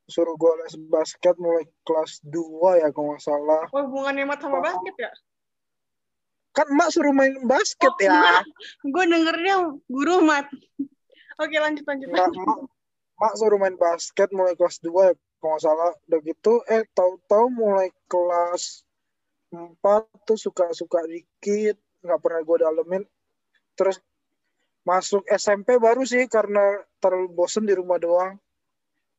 suruh 0.06 0.38
gue 0.38 0.54
les 0.62 0.78
basket 0.88 1.36
mulai 1.42 1.66
kelas 1.84 2.22
2 2.22 2.86
ya 2.86 2.94
kalau 2.94 3.18
nggak 3.18 3.24
salah. 3.26 3.66
Oh 3.74 3.82
hubungannya 3.90 4.30
mat 4.30 4.40
sama 4.40 4.62
basket 4.62 4.94
ya? 4.94 5.12
Kan 6.54 6.70
mak 6.78 6.94
suruh 6.94 7.12
main 7.12 7.34
basket 7.50 7.92
Oh, 7.92 8.00
ya. 8.00 8.46
Gue 8.86 9.04
dengernya 9.10 9.56
guru 9.90 10.22
mat. 10.22 10.46
Oke 11.42 11.58
lanjut 11.58 11.82
lanjut. 11.82 12.08
Nggak, 12.14 12.30
mak, 12.30 12.60
mak 13.18 13.34
suruh 13.42 13.58
main 13.58 13.74
basket 13.74 14.30
mulai 14.32 14.54
kelas 14.54 14.80
2 14.86 15.12
ya 15.12 15.14
kalau 15.38 15.56
nggak 15.56 15.64
salah. 15.64 15.92
Udah 16.10 16.20
gitu, 16.26 16.54
eh 16.68 16.84
tahu-tahu 16.94 17.46
mulai 17.54 17.90
kelas 18.10 18.84
4 19.54 20.28
tuh 20.28 20.38
suka-suka 20.38 21.06
dikit, 21.08 21.78
nggak 22.04 22.20
pernah 22.20 22.42
gue 22.44 22.58
dalemin. 22.62 23.04
Terus 23.78 24.02
masuk 24.88 25.24
SMP 25.28 25.76
baru 25.78 26.08
sih 26.08 26.26
karena 26.32 26.64
terlalu 27.04 27.28
bosen 27.32 27.68
di 27.68 27.76
rumah 27.76 28.00
doang. 28.00 28.40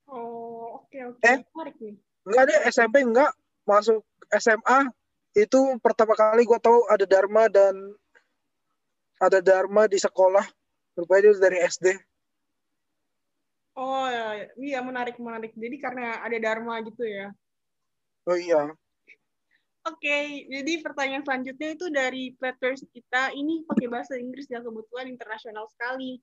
Oh 0.08 0.82
oke 0.84 0.98
oke. 1.14 1.22
Eh? 1.24 1.38
Menarik 1.52 1.76
nih. 1.80 1.94
Enggak 2.28 2.44
deh, 2.48 2.60
SMP 2.68 2.96
enggak. 3.04 3.32
Masuk 3.68 4.00
SMA, 4.32 4.88
itu 5.36 5.60
pertama 5.84 6.16
kali 6.16 6.48
gue 6.48 6.58
tahu 6.60 6.88
ada 6.88 7.04
Dharma 7.04 7.52
dan 7.52 7.76
ada 9.20 9.38
Dharma 9.44 9.84
di 9.84 10.00
sekolah. 10.00 10.44
Rupanya 10.96 11.30
dia 11.30 11.40
dari 11.40 11.58
SD. 11.62 11.86
Oh 13.78 14.10
ya, 14.10 14.50
iya 14.58 14.82
menarik 14.82 15.14
menarik. 15.22 15.54
Jadi 15.54 15.76
karena 15.78 16.18
ada 16.18 16.34
Dharma 16.42 16.82
gitu 16.82 17.06
ya. 17.06 17.30
Oh 18.26 18.34
iya. 18.34 18.74
Oke, 19.86 20.44
jadi 20.50 20.82
pertanyaan 20.82 21.22
selanjutnya 21.22 21.78
itu 21.78 21.86
dari 21.88 22.34
players 22.36 22.82
kita. 22.90 23.32
Ini 23.32 23.64
pakai 23.64 23.86
bahasa 23.86 24.18
Inggris 24.18 24.50
ya, 24.50 24.58
kebetulan 24.60 25.08
internasional 25.08 25.70
sekali. 25.70 26.18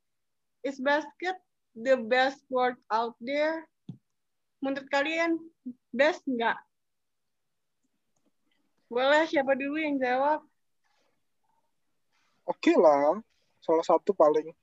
Is 0.61 0.77
basket 0.83 1.39
the 1.73 1.95
best 1.95 2.43
sport 2.43 2.75
out 2.91 3.15
there? 3.23 3.63
Menurut 4.59 4.85
kalian, 4.91 5.39
best 5.95 6.21
nggak? 6.27 6.59
Boleh, 8.91 9.25
siapa 9.31 9.57
dulu 9.57 9.81
yang 9.81 9.97
jawab? 9.97 10.45
Oke 12.45 12.75
lah. 12.77 13.17
Salah 13.65 13.85
satu 13.87 14.13
paling 14.13 14.53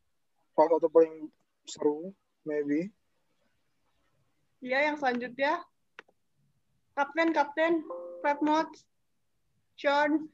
salah 0.55 0.79
satu 0.79 0.87
paling 0.93 1.27
seru, 1.67 2.15
maybe. 2.43 2.91
Ya, 4.63 4.87
yang 4.87 4.97
selanjutnya. 4.99 5.63
Kapten, 6.95 7.35
kapten, 7.35 7.83
Fat 8.23 8.39
Mods, 8.45 8.87
Sean. 9.75 10.31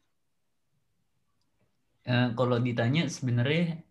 Eh, 2.09 2.29
kalau 2.37 2.57
ditanya 2.61 3.09
sebenarnya 3.09 3.85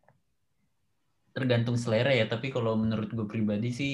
tergantung 1.37 1.77
selera 1.77 2.09
ya 2.17 2.25
tapi 2.25 2.49
kalau 2.49 2.73
menurut 2.73 3.13
gue 3.13 3.29
pribadi 3.29 3.69
sih 3.69 3.93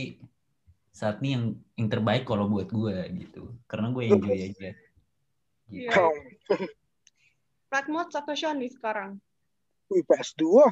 saat 0.96 1.20
ini 1.20 1.36
yang 1.36 1.46
yang 1.76 1.88
terbaik 1.92 2.24
kalau 2.24 2.48
buat 2.48 2.72
gue 2.72 3.04
gitu 3.20 3.52
karena 3.68 3.92
gue 3.92 4.04
enjoy 4.08 4.40
aja 4.48 4.72
Iya. 5.74 5.92
Fat 7.68 7.90
Mods 7.90 8.14
atau 8.14 8.32
Sean 8.38 8.62
nih 8.62 8.70
sekarang? 8.70 9.18
wih, 9.90 10.06
PS2. 10.06 10.70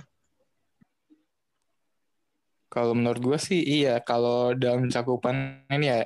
Kalau 2.72 2.96
menurut 2.96 3.20
gue 3.20 3.38
sih 3.38 3.60
iya. 3.60 4.00
Kalau 4.00 4.56
dalam 4.56 4.88
cakupan 4.88 5.68
ini 5.68 5.92
ya 5.92 6.02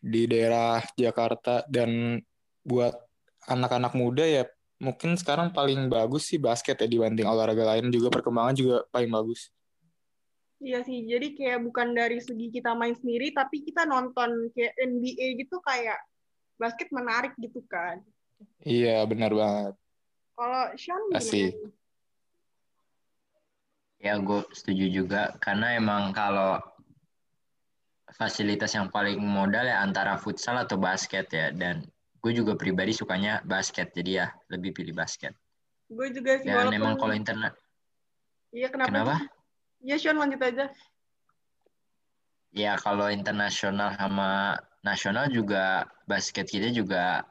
di 0.00 0.24
daerah 0.24 0.80
Jakarta 0.96 1.60
dan 1.68 2.20
buat 2.64 2.96
anak-anak 3.44 3.92
muda 3.92 4.24
ya 4.24 4.48
mungkin 4.80 5.16
sekarang 5.16 5.52
paling 5.52 5.88
bagus 5.92 6.28
sih 6.28 6.40
basket 6.40 6.80
ya 6.80 6.88
dibanding 6.88 7.28
olahraga 7.28 7.76
lain 7.76 7.92
juga 7.92 8.08
perkembangan 8.08 8.56
juga 8.56 8.76
paling 8.88 9.12
bagus. 9.12 9.52
Iya 10.64 10.80
sih, 10.80 11.04
jadi 11.04 11.36
kayak 11.36 11.60
bukan 11.60 11.92
dari 11.92 12.24
segi 12.24 12.48
kita 12.48 12.72
main 12.72 12.96
sendiri, 12.96 13.36
tapi 13.36 13.60
kita 13.60 13.84
nonton 13.84 14.48
kayak 14.56 14.72
NBA 14.80 15.44
gitu 15.44 15.60
kayak 15.60 16.00
basket 16.56 16.88
menarik 16.88 17.36
gitu 17.36 17.60
kan. 17.68 18.00
Iya 18.64 19.04
benar 19.04 19.36
banget. 19.36 19.74
Kalau 20.34 20.64
Sean? 20.80 21.02
Asik. 21.12 21.52
Ya 24.04 24.20
gue 24.20 24.44
setuju 24.52 24.84
juga 24.92 25.32
karena 25.40 25.80
emang 25.80 26.12
kalau 26.12 26.60
fasilitas 28.12 28.76
yang 28.76 28.92
paling 28.92 29.16
modal 29.16 29.64
ya 29.64 29.80
antara 29.80 30.20
futsal 30.20 30.60
atau 30.60 30.76
basket 30.76 31.24
ya 31.32 31.48
dan 31.56 31.88
gue 32.20 32.32
juga 32.36 32.52
pribadi 32.52 32.92
sukanya 32.92 33.40
basket 33.48 33.96
jadi 33.96 34.10
ya 34.12 34.26
lebih 34.52 34.76
pilih 34.76 34.92
basket. 34.92 35.32
Gue 35.88 36.12
juga 36.12 36.36
sih 36.36 36.52
Dan 36.52 36.68
walaupun 36.68 36.76
emang 36.76 36.94
kalau 37.00 37.14
internet 37.16 37.56
Iya 38.54 38.68
kenapa? 38.70 38.88
kenapa? 38.92 39.14
Iya 39.82 39.96
Sean 39.98 40.20
lanjut 40.20 40.40
aja. 40.44 40.70
Ya 42.54 42.78
kalau 42.78 43.10
internasional 43.10 43.98
sama 43.98 44.60
nasional 44.86 45.26
juga 45.32 45.90
basket 46.06 46.46
kita 46.46 46.70
juga 46.70 47.26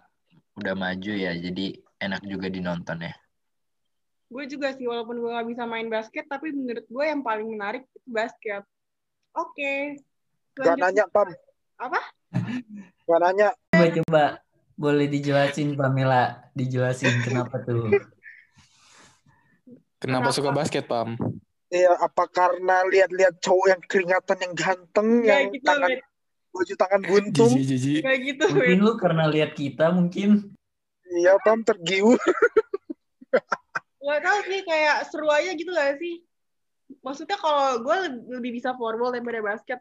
udah 0.60 0.76
maju 0.76 1.14
ya 1.16 1.32
jadi 1.38 1.80
enak 2.02 2.26
juga 2.28 2.52
dinonton 2.52 3.08
ya. 3.08 3.14
Gue 4.34 4.50
juga 4.50 4.74
sih 4.74 4.90
walaupun 4.90 5.22
gue 5.22 5.30
gak 5.30 5.46
bisa 5.46 5.64
main 5.70 5.86
basket, 5.94 6.26
tapi 6.26 6.50
menurut 6.50 6.82
gue 6.90 7.06
yang 7.06 7.22
paling 7.22 7.46
menarik 7.54 7.86
itu 7.86 8.10
basket. 8.10 8.66
Oke. 9.38 10.02
Gak 10.58 10.74
Lanjut. 10.74 10.82
nanya, 10.82 11.06
Pam. 11.14 11.30
Apa? 11.78 12.02
Gak 13.06 13.20
nanya. 13.22 13.50
Coba 13.70 13.88
coba 14.02 14.24
boleh 14.74 15.06
dijelasin 15.06 15.78
Pamela, 15.78 16.50
dijelasin 16.58 17.14
kenapa 17.22 17.62
tuh? 17.62 17.94
Kenapa, 20.02 20.34
Kenapa? 20.34 20.36
suka 20.36 20.50
basket, 20.50 20.90
Pam? 20.90 21.14
Iya, 21.70 21.94
apa 21.94 22.26
karena 22.30 22.86
lihat-lihat 22.90 23.38
cowok 23.38 23.66
yang 23.70 23.82
keringatan 23.86 24.38
yang 24.42 24.54
ganteng, 24.58 25.10
Kayak 25.22 25.30
yang 25.30 25.50
gitu, 25.54 25.66
tangan 25.70 25.92
baju 26.54 26.74
tangan 26.78 27.02
buntung. 27.02 27.52
Jiji, 27.54 27.66
jiji. 27.66 27.96
Kayak 28.02 28.20
gitu, 28.34 28.44
Mungkin 28.54 28.80
lu 28.82 28.94
karena 28.98 29.26
lihat 29.30 29.52
kita 29.54 29.94
mungkin. 29.94 30.58
Iya, 31.06 31.38
Pam 31.46 31.62
tergiur. 31.62 32.18
Gak 34.04 34.20
tau 34.20 34.40
sih, 34.44 34.60
kayak 34.68 35.08
seru 35.08 35.32
aja 35.32 35.52
gitu 35.56 35.72
gak 35.72 35.96
sih? 35.98 36.20
Maksudnya 37.00 37.40
kalau 37.40 37.80
gue 37.80 37.98
lebih 38.36 38.60
bisa 38.60 38.76
floorball 38.76 39.16
daripada 39.16 39.40
basket. 39.40 39.80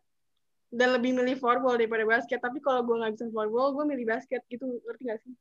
Dan 0.73 0.95
lebih 0.97 1.13
milih 1.13 1.37
floorball 1.37 1.77
daripada 1.77 2.07
basket. 2.07 2.39
Tapi 2.39 2.63
kalau 2.63 2.87
gue 2.87 3.03
gak 3.03 3.19
bisa 3.19 3.27
floorball, 3.35 3.75
gue 3.75 3.85
milih 3.85 4.07
basket 4.07 4.47
gitu. 4.47 4.79
Ngerti 4.87 5.03
gak 5.11 5.21
sih? 5.27 5.35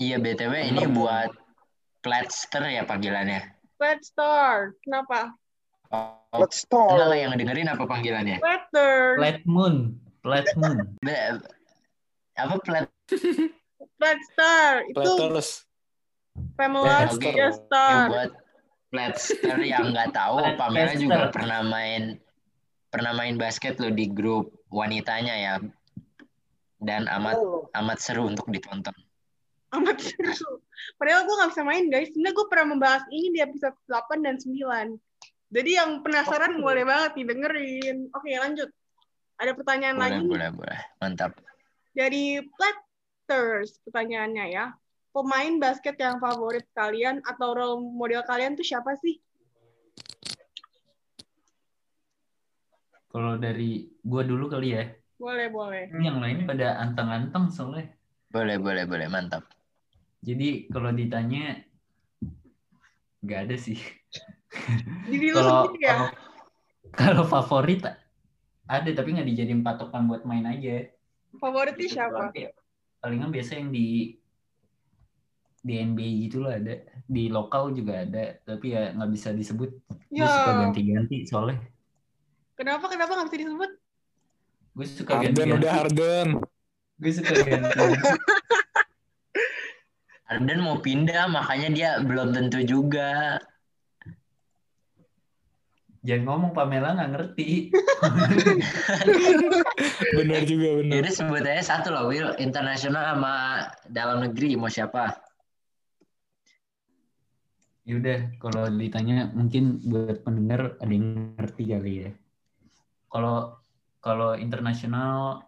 Iya, 0.00 0.16
BTW 0.16 0.72
ini 0.72 0.88
buat 0.88 1.28
Platster 2.00 2.64
ya 2.64 2.88
panggilannya. 2.88 3.44
Flat 3.76 4.00
Star. 4.00 4.72
Kenapa? 4.80 5.36
Oh, 5.92 6.16
enggak, 6.32 6.64
enggak, 6.72 7.18
yang 7.18 7.32
dengerin 7.36 7.68
apa 7.68 7.84
panggilannya? 7.84 8.38
Flatter. 8.40 9.20
Flat 9.20 9.40
moon, 9.44 10.00
flat 10.22 10.46
moon. 10.54 10.96
Apa 12.38 12.54
plat? 12.62 12.86
Flat 13.98 14.18
Star. 14.32 14.86
Itu. 14.86 15.28
Pamela. 16.58 17.08
Star. 17.54 18.08
Buat 18.08 18.30
Platster 18.90 19.58
yang 19.62 19.94
nggak 19.94 20.10
tahu. 20.12 20.42
Pamela 20.58 20.92
juga 20.94 21.30
pernah 21.30 21.62
main 21.62 22.18
pernah 22.90 23.14
main 23.14 23.38
basket 23.38 23.78
loh 23.78 23.94
di 23.94 24.10
grup 24.10 24.50
wanitanya 24.68 25.34
ya. 25.38 25.54
Dan 26.80 27.06
amat 27.06 27.36
Oh, 27.38 27.68
amat 27.76 27.98
seru 28.00 28.26
untuk 28.26 28.48
ditonton. 28.48 28.96
amat 29.70 29.96
seru. 30.02 30.58
Padahal 30.96 31.28
gue 31.28 31.34
gak 31.38 31.50
bisa 31.54 31.62
main 31.62 31.86
guys. 31.86 32.08
Sebenarnya 32.10 32.34
gue 32.34 32.46
pernah 32.50 32.66
membahas 32.72 33.02
ini 33.12 33.28
di 33.36 33.40
episode 33.44 33.76
8 33.86 34.24
dan 34.24 34.40
9. 34.40 34.96
Jadi 35.50 35.70
yang 35.76 36.00
penasaran 36.00 36.56
Oke. 36.58 36.62
boleh 36.64 36.84
banget 36.88 37.10
nih 37.20 37.26
dengerin. 37.28 37.96
Oke 38.10 38.30
lanjut. 38.34 38.70
Ada 39.38 39.52
pertanyaan 39.54 39.96
Boleh, 39.96 40.08
lagi 40.10 40.20
boleh, 40.26 40.48
boleh. 40.52 40.80
Mantap. 40.98 41.32
dari 41.90 42.38
Platters 42.56 43.78
pertanyaannya 43.84 44.46
ya. 44.50 44.66
Pemain 45.10 45.58
basket 45.58 45.98
yang 45.98 46.22
favorit 46.22 46.70
kalian 46.70 47.18
atau 47.26 47.50
role 47.50 47.82
model 47.82 48.22
kalian 48.22 48.54
tuh 48.54 48.62
siapa 48.62 48.94
sih? 48.94 49.18
Kalau 53.10 53.34
dari 53.34 53.90
gua 54.06 54.22
dulu 54.22 54.46
kali 54.46 54.78
ya. 54.78 54.86
Boleh, 55.18 55.50
boleh. 55.50 55.90
Ini 55.90 56.04
yang 56.14 56.22
lain 56.22 56.46
pada 56.46 56.78
anteng-anteng 56.78 57.50
soalnya. 57.50 57.90
Boleh, 58.30 58.56
boleh, 58.62 58.86
boleh. 58.86 59.10
Mantap. 59.10 59.50
Jadi 60.22 60.70
kalau 60.70 60.94
ditanya 60.94 61.58
nggak 63.26 63.40
ada 63.50 63.56
sih. 63.58 63.82
Diri 65.10 65.34
lu 65.34 65.42
Kalau 65.42 65.66
sendiri 65.66 65.86
ya? 65.86 66.10
kalau 66.90 67.22
favorit 67.22 67.86
ada 68.66 68.90
tapi 68.94 69.14
nggak 69.14 69.26
dijadiin 69.26 69.66
patokan 69.66 70.06
buat 70.06 70.22
main 70.22 70.46
aja. 70.46 70.86
Favoritnya 71.34 71.88
siapa? 71.90 72.30
Palingan 73.02 73.34
biasa 73.34 73.58
yang 73.58 73.74
di 73.74 74.19
di 75.60 75.76
NBA 75.76 76.10
gitu 76.24 76.40
lah 76.40 76.56
ada, 76.56 76.80
di 77.04 77.28
lokal 77.28 77.76
juga 77.76 78.00
ada, 78.02 78.40
tapi 78.42 78.72
ya 78.72 78.96
nggak 78.96 79.10
bisa 79.12 79.28
disebut. 79.30 79.70
Gue 80.08 80.24
suka 80.24 80.50
Ya, 80.50 80.58
ganti-ganti 80.66 81.16
soalnya. 81.28 81.60
kenapa 82.56 82.88
kenapa 82.88 83.12
nggak 83.16 83.28
bisa 83.28 83.38
disebut? 83.44 83.70
Gue 84.72 84.86
suka 84.88 85.12
Harden 85.20 85.32
ganti-ganti. 85.36 85.58
udah 85.60 85.72
Harden. 85.72 86.28
Gue 86.96 87.12
suka 87.12 87.32
ganti. 87.44 87.76
Arden 90.30 90.60
mau 90.62 90.78
pindah, 90.78 91.26
makanya 91.26 91.68
dia 91.68 91.90
belum 92.00 92.32
tentu 92.32 92.62
juga. 92.62 93.36
Jangan 96.00 96.24
ngomong 96.24 96.52
Pamela 96.56 96.96
nggak 96.96 97.12
ngerti. 97.12 97.68
Bener 100.16 100.42
juga, 100.48 100.80
bener. 100.80 101.04
Jadi 101.04 101.10
sebut 101.12 101.44
aja 101.44 101.60
satu 101.76 101.92
loh, 101.92 102.08
Will. 102.08 102.32
Internasional 102.40 103.12
sama 103.12 103.34
dalam 103.84 104.24
negeri, 104.24 104.56
mau 104.56 104.72
siapa? 104.72 105.12
Yaudah, 107.88 108.36
kalau 108.36 108.68
ditanya 108.76 109.32
mungkin 109.32 109.80
buat 109.80 110.20
pendengar 110.20 110.76
ada 110.78 110.92
yang 110.92 111.32
ngerti 111.40 111.64
kali 111.64 111.92
ya. 112.06 112.10
Kalau 113.08 113.56
kalau 114.00 114.36
internasional 114.36 115.44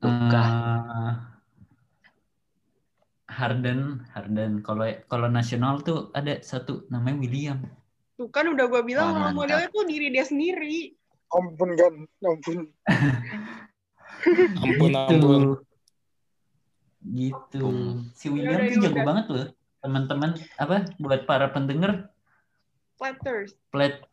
Luka. 0.00 0.42
eh, 0.44 1.12
Harden, 3.30 4.02
Harden. 4.12 4.52
Kalau 4.66 4.84
kalau 5.06 5.28
nasional 5.30 5.80
tuh 5.86 6.10
ada 6.12 6.42
satu 6.42 6.84
namanya 6.90 7.16
William. 7.22 7.58
Tuh 8.18 8.28
kan 8.28 8.50
udah 8.50 8.66
gue 8.68 8.82
bilang 8.84 9.16
mantap. 9.16 9.36
modelnya 9.38 9.68
tuh 9.72 9.84
diri 9.86 10.12
dia 10.12 10.26
sendiri. 10.26 10.92
ampun 11.30 11.70
kan, 11.78 11.94
ampun. 12.26 12.58
Ampun, 14.58 14.90
gitu. 14.90 14.98
ampun. 14.98 15.42
Gitu. 17.00 17.66
Si 18.12 18.28
William 18.28 18.60
Yaudah, 18.60 18.74
tuh 18.76 18.82
jago 18.84 19.00
banget 19.02 19.26
loh. 19.32 19.46
Teman-teman 19.80 20.30
apa 20.60 20.76
buat 21.00 21.24
para 21.24 21.48
pendengar 21.48 22.12
Platters. 23.00 23.56
plat 23.72 24.04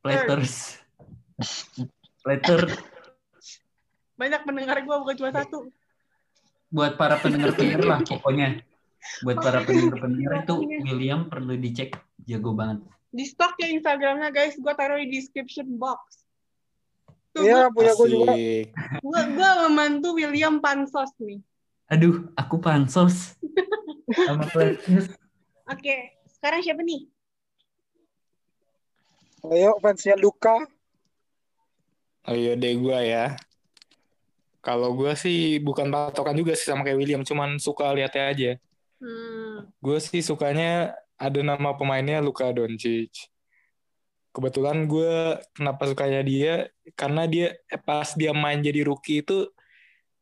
platters. 0.00 0.80
Platter 2.24 2.72
Banyak 4.18 4.42
pendengar 4.48 4.80
gue 4.82 4.96
bukan 4.98 5.14
cuma 5.14 5.30
satu. 5.30 5.70
buat 6.68 7.00
para 7.00 7.16
pendengar-pendengar 7.20 7.84
lah 7.84 8.00
pokoknya. 8.04 8.60
Buat 9.24 9.40
para 9.40 9.64
pendengar-pendengar 9.64 10.44
itu 10.44 10.54
William 10.84 11.30
perlu 11.32 11.56
dicek 11.56 11.96
jago 12.28 12.52
banget. 12.52 12.84
Di 13.08 13.24
stok 13.24 13.56
ya 13.56 13.72
Instagramnya 13.72 14.28
guys, 14.28 14.58
gue 14.58 14.74
taruh 14.76 15.00
di 15.00 15.08
description 15.08 15.80
box. 15.80 16.28
Tuh, 17.32 17.44
Iya, 17.44 17.72
punya 17.72 17.92
gue 17.96 18.08
juga. 18.12 18.32
Gue 19.00 19.20
gue 19.32 19.50
membantu 19.64 20.08
William 20.18 20.60
Pansos 20.60 21.12
nih. 21.22 21.40
Aduh, 21.88 22.28
aku 22.36 22.60
pansos. 22.60 23.32
Sama. 24.12 24.44
Oke, 25.72 25.94
sekarang 26.36 26.60
siapa 26.60 26.84
nih? 26.84 27.08
Ayo, 29.48 29.80
fansnya 29.80 30.16
Luka. 30.20 30.68
Oh 32.28 32.36
iya 32.36 32.52
deh 32.60 32.76
gue 32.76 32.98
ya. 33.08 33.40
Kalau 34.60 34.92
gue 34.92 35.16
sih 35.16 35.56
bukan 35.64 35.88
patokan 35.88 36.36
juga 36.36 36.52
sih 36.52 36.68
sama 36.68 36.84
kayak 36.84 36.98
William, 37.00 37.22
cuman 37.24 37.56
suka 37.56 37.88
lihatnya 37.96 38.24
aja. 38.28 38.50
Hmm, 39.00 39.70
Gue 39.80 39.96
sih 40.02 40.20
sukanya 40.20 40.92
ada 41.16 41.40
nama 41.40 41.72
pemainnya 41.72 42.20
Luka 42.20 42.50
Doncic. 42.52 43.32
Kebetulan 44.34 44.84
gue 44.84 45.40
kenapa 45.56 45.88
sukanya 45.88 46.20
dia 46.20 46.68
karena 46.92 47.24
dia 47.24 47.56
eh, 47.70 47.80
pas 47.80 48.12
dia 48.12 48.36
main 48.36 48.60
jadi 48.60 48.84
rookie 48.84 49.24
itu 49.24 49.48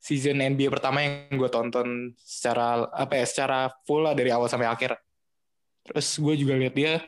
season 0.06 0.38
NBA 0.38 0.70
pertama 0.70 1.02
yang 1.02 1.34
gue 1.34 1.50
tonton 1.50 2.14
secara 2.22 2.86
apa 2.94 3.18
ya 3.18 3.26
secara 3.26 3.66
full 3.82 4.06
lah 4.06 4.14
dari 4.14 4.30
awal 4.30 4.46
sampai 4.46 4.70
akhir. 4.70 4.94
Terus 5.82 6.22
gue 6.22 6.34
juga 6.38 6.54
lihat 6.54 6.74
dia 6.78 7.02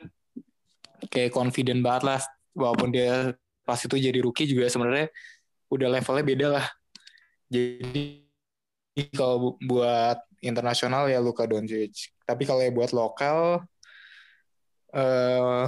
kayak 1.06 1.30
confident 1.30 1.78
banget 1.78 2.02
lah 2.10 2.20
walaupun 2.58 2.90
dia 2.90 3.38
pas 3.62 3.78
itu 3.78 3.94
jadi 3.94 4.18
rookie 4.18 4.50
juga 4.50 4.66
sebenarnya 4.66 5.06
udah 5.70 5.88
levelnya 5.94 6.24
beda 6.26 6.46
lah. 6.58 6.66
Jadi 7.46 8.26
kalau 9.14 9.54
bu- 9.54 9.58
buat 9.62 10.18
internasional 10.42 11.06
ya 11.06 11.22
Luka 11.22 11.46
Doncic. 11.46 12.10
Tapi 12.26 12.42
kalau 12.42 12.66
ya 12.66 12.74
buat 12.74 12.90
lokal 12.90 13.62
eh 14.90 15.64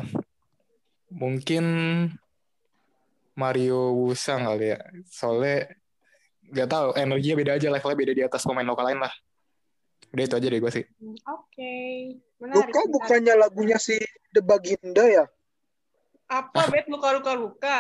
mungkin 1.15 1.65
Mario 3.39 3.95
Wusang 3.95 4.51
kali 4.51 4.75
ya. 4.75 4.81
Soalnya 5.07 5.71
nggak 6.51 6.69
tahu 6.69 6.87
energinya 6.99 7.37
beda 7.39 7.53
aja 7.57 7.69
levelnya 7.71 7.99
beda 7.99 8.13
di 8.13 8.23
atas 8.27 8.43
pemain 8.43 8.67
lokal 8.67 8.85
lain 8.91 9.01
lah. 9.01 9.13
Udah 10.11 10.25
itu 10.27 10.35
aja 10.35 10.47
deh 10.51 10.59
gue 10.59 10.73
sih. 10.75 10.85
oke. 11.23 11.75
Menarik. 12.43 12.57
Luka 12.59 12.81
menarik. 12.83 12.93
bukannya 12.99 13.35
lagunya 13.39 13.79
si 13.79 13.97
The 14.35 14.43
Baginda 14.43 15.05
ya? 15.07 15.25
Apa 16.31 16.71
bet 16.71 16.87
luka 16.87 17.11
luka 17.19 17.33
luka? 17.35 17.77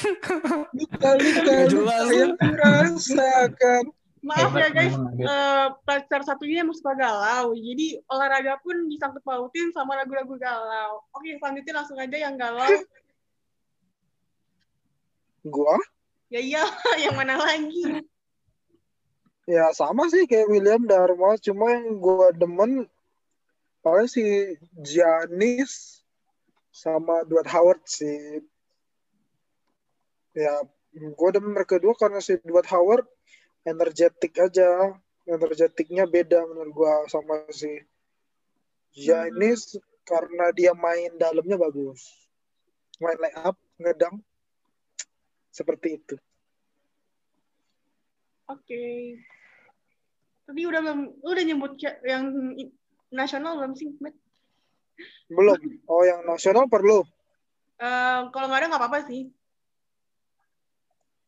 Luka, 0.00 0.34
luka, 0.72 1.08
luka 1.16 1.54
jelas. 1.68 2.08
yang 2.12 2.32
kurasakan. 2.36 3.84
Maaf 4.24 4.56
ya 4.56 4.72
Hebat 4.72 4.72
guys, 4.72 4.96
ada. 4.96 5.24
eh 5.28 5.66
pacar 5.84 6.20
satunya 6.24 6.64
emang 6.64 6.72
suka 6.72 6.96
galau. 6.96 7.52
Jadi 7.52 8.00
olahraga 8.08 8.56
pun 8.64 8.88
disangkut 8.88 9.20
pautin 9.20 9.68
sama 9.76 10.00
lagu-lagu 10.00 10.32
galau. 10.40 11.04
Oke, 11.12 11.36
selanjutnya 11.36 11.74
langsung 11.76 12.00
aja 12.00 12.16
yang 12.16 12.40
galau. 12.40 12.72
Gua? 15.44 15.76
Ya 16.32 16.40
iya, 16.40 16.64
yang 17.04 17.20
mana 17.20 17.36
lagi? 17.36 18.00
Ya 19.44 19.68
sama 19.76 20.08
sih 20.08 20.24
kayak 20.24 20.48
William 20.48 20.88
Dharma, 20.88 21.36
cuma 21.36 21.68
yang 21.76 22.00
gua 22.00 22.32
demen 22.32 22.88
paling 23.84 24.08
si 24.08 24.56
Giannis 24.80 26.00
sama 26.72 27.22
Dwight 27.28 27.46
Howard 27.52 27.84
sih. 27.84 28.40
Ya, 30.34 30.64
gue 30.90 31.30
demen 31.30 31.54
mereka 31.54 31.78
dua 31.78 31.94
karena 31.94 32.18
si 32.18 32.40
Dwight 32.42 32.66
Howard 32.72 33.06
energetik 33.68 34.34
aja. 34.40 34.96
Energetiknya 35.24 36.04
beda 36.04 36.44
menurut 36.44 36.72
gue 36.72 36.92
sama 37.08 37.44
si 37.52 37.70
Giannis 38.92 39.76
karena 40.04 40.52
dia 40.52 40.72
main 40.72 41.12
dalamnya 41.16 41.56
bagus. 41.60 42.08
Main 43.00 43.20
line 43.20 43.38
up, 43.40 43.56
ngedang. 43.80 44.20
Seperti 45.48 46.00
itu. 46.00 46.16
Oke. 48.50 49.16
Tadi 50.44 50.60
udah 50.68 50.80
belum, 50.84 51.00
lu 51.24 51.28
udah 51.32 51.44
nyebut 51.44 51.72
yang 52.04 52.24
nasional 53.08 53.56
belum 53.56 53.72
sih, 53.72 53.96
Matt? 53.96 54.12
Belum. 55.32 55.56
Oh, 55.88 56.04
yang 56.04 56.22
nasional 56.28 56.68
perlu. 56.68 57.00
Eh, 57.80 58.20
kalau 58.30 58.46
nggak 58.46 58.60
ada 58.60 58.68
nggak 58.70 58.82
apa-apa 58.84 59.00
sih. 59.08 59.32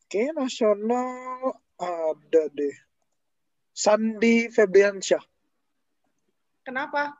Oke, 0.07 0.31
nasional 0.31 1.59
ada 1.75 2.43
deh. 2.53 2.75
Sandi 3.75 4.47
Febriansyah. 4.47 5.21
Kenapa? 6.63 7.17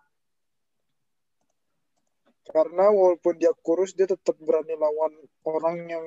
Karena 2.48 2.88
walaupun 2.88 3.36
dia 3.36 3.52
kurus, 3.60 3.92
dia 3.92 4.08
tetap 4.08 4.40
berani 4.40 4.74
lawan 4.80 5.12
orang 5.44 5.78
yang 5.92 6.06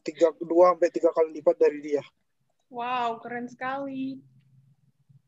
tiga 0.00 0.32
dua 0.40 0.72
sampai 0.72 0.88
tiga 0.88 1.12
kali 1.12 1.36
lipat 1.36 1.56
dari 1.60 1.78
dia. 1.84 2.02
Wow, 2.72 3.20
keren 3.20 3.52
sekali. 3.52 4.16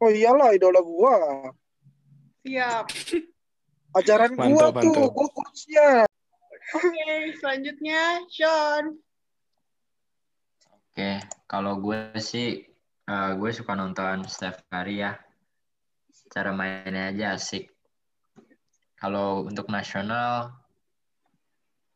Oh 0.01 0.09
iyalah, 0.09 0.57
idola 0.57 0.81
gua. 0.81 1.17
Siap. 2.41 2.89
Ajaran 4.01 4.33
gua 4.33 4.73
Mantap, 4.73 4.81
tuh, 4.81 4.97
mantap. 4.97 5.13
gua 5.13 5.29
coachnya. 5.29 5.91
Oke, 6.73 7.37
selanjutnya 7.37 8.25
Sean. 8.33 8.97
Oke, 10.89 11.21
kalau 11.45 11.77
gue 11.85 12.17
sih, 12.17 12.65
eh, 13.05 13.33
gue 13.37 13.51
suka 13.53 13.77
nonton 13.77 14.25
Steph 14.25 14.65
Curry 14.73 15.05
ya. 15.05 15.13
Cara 16.33 16.57
mainnya 16.57 17.13
aja 17.13 17.37
asik. 17.37 17.69
Kalau 18.97 19.45
untuk 19.45 19.69
nasional, 19.69 20.57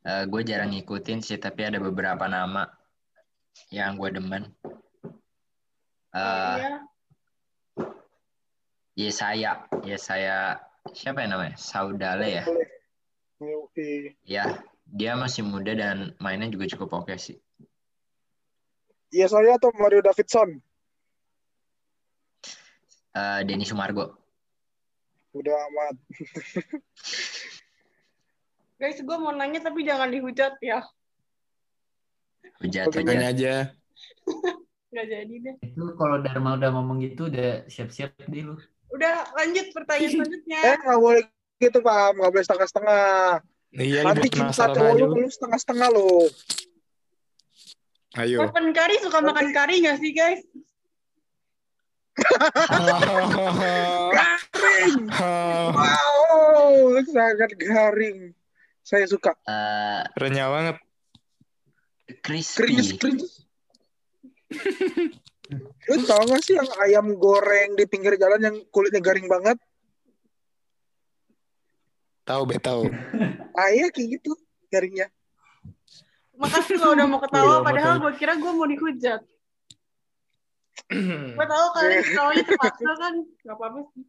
eh, 0.05 0.29
gue 0.29 0.41
jarang 0.45 0.77
ngikutin 0.77 1.25
sih, 1.25 1.41
tapi 1.41 1.65
ada 1.65 1.81
beberapa 1.81 2.29
nama 2.29 2.69
yang 3.73 3.97
gue 3.97 4.13
demen. 4.13 4.53
Eh, 6.15 6.57
Iya. 6.57 6.73
Yesaya, 8.99 9.53
Yesaya, 9.87 10.59
siapa 10.91 11.23
ya 11.23 11.29
namanya? 11.31 11.55
Saudale 11.55 12.43
ya? 12.43 12.45
Yoi. 13.39 14.19
Ya, 14.27 14.59
dia 14.91 15.15
masih 15.15 15.47
muda 15.47 15.71
dan 15.71 16.19
mainnya 16.19 16.51
juga 16.51 16.67
cukup 16.67 17.07
oke 17.07 17.15
sih. 17.15 17.39
Iya 19.15 19.31
saya 19.31 19.55
atau 19.55 19.71
Mario 19.79 20.03
Davidson. 20.03 20.59
Eh, 23.15 23.41
Denny 23.47 23.63
Sumargo. 23.63 24.19
Udah 25.33 25.55
amat. 25.71 25.95
Guys, 28.83 28.99
gue 29.03 29.17
mau 29.19 29.31
nanya 29.35 29.63
tapi 29.63 29.87
jangan 29.87 30.11
dihujat 30.11 30.59
ya. 30.59 30.83
Hujat, 32.59 32.91
hujat. 32.91 33.07
Tanya 33.07 33.31
aja. 33.31 33.55
Nggak 34.89 35.07
jadi 35.07 35.35
deh. 35.45 35.55
Itu 35.63 35.83
kalau 36.01 36.17
Dharma 36.25 36.57
udah 36.57 36.71
ngomong 36.73 37.05
gitu 37.05 37.29
udah 37.29 37.69
siap-siap 37.69 38.17
deh 38.25 38.43
lu. 38.45 38.57
Udah, 38.89 39.29
lanjut 39.37 39.69
pertanyaan 39.77 40.25
selanjutnya. 40.25 40.61
Eh 40.65 40.77
nggak 40.81 40.99
boleh 41.01 41.23
gitu 41.61 41.79
Pak, 41.85 42.07
nggak 42.17 42.31
boleh 42.33 42.45
setengah-setengah. 42.45 43.09
Iya, 43.77 44.01
Nanti 44.01 44.29
cinta 44.33 44.65
cowok 44.73 44.81
aja 44.97 45.05
lu, 45.05 45.13
lu. 45.13 45.21
lu 45.21 45.29
setengah-setengah 45.29 45.89
lo. 45.93 46.09
Ayo. 48.17 48.39
Stephen 48.41 48.67
Curry 48.73 48.97
suka 49.05 49.19
makan 49.21 49.47
curry 49.53 49.77
nggak 49.85 49.99
sih, 50.01 50.13
guys? 50.17 50.41
Garing. 54.09 55.07
Wow, 55.79 56.99
sangat 57.07 57.51
garing. 57.61 58.35
Saya 58.83 59.05
suka. 59.07 59.37
Eh, 59.47 60.03
Renyah 60.19 60.49
banget. 60.49 60.77
crispy. 62.25 62.73
Cringe. 62.97 63.23
Lu 65.89 65.97
tau 66.05 66.23
gak 66.29 66.43
sih 66.45 66.57
yang 66.57 66.69
ayam 66.85 67.07
goreng 67.17 67.77
di 67.77 67.85
pinggir 67.89 68.17
jalan 68.21 68.41
yang 68.41 68.57
kulitnya 68.69 69.01
garing 69.01 69.29
banget? 69.29 69.57
Tahu 72.29 72.43
be 72.45 72.61
tahu. 72.61 72.85
Ah 73.57 73.73
iya 73.73 73.89
kayak 73.89 74.21
gitu 74.21 74.37
garingnya. 74.69 75.09
Makasih 76.39 76.77
lo 76.79 76.95
udah 76.95 77.07
mau 77.09 77.19
ketawa, 77.19 77.55
Iya, 77.59 77.65
padahal 77.67 77.95
gue 77.99 78.13
kira 78.15 78.37
gue 78.39 78.53
mau 78.53 78.69
dihujat. 78.69 79.23
Gue 81.37 81.45
tahu 81.45 81.67
kalian 81.77 82.01
ketawanya 82.01 82.45
terpaksa 82.49 82.93
kan, 82.97 83.15
nggak 83.45 83.57
apa-apa 83.61 83.81
sih. 83.93 84.05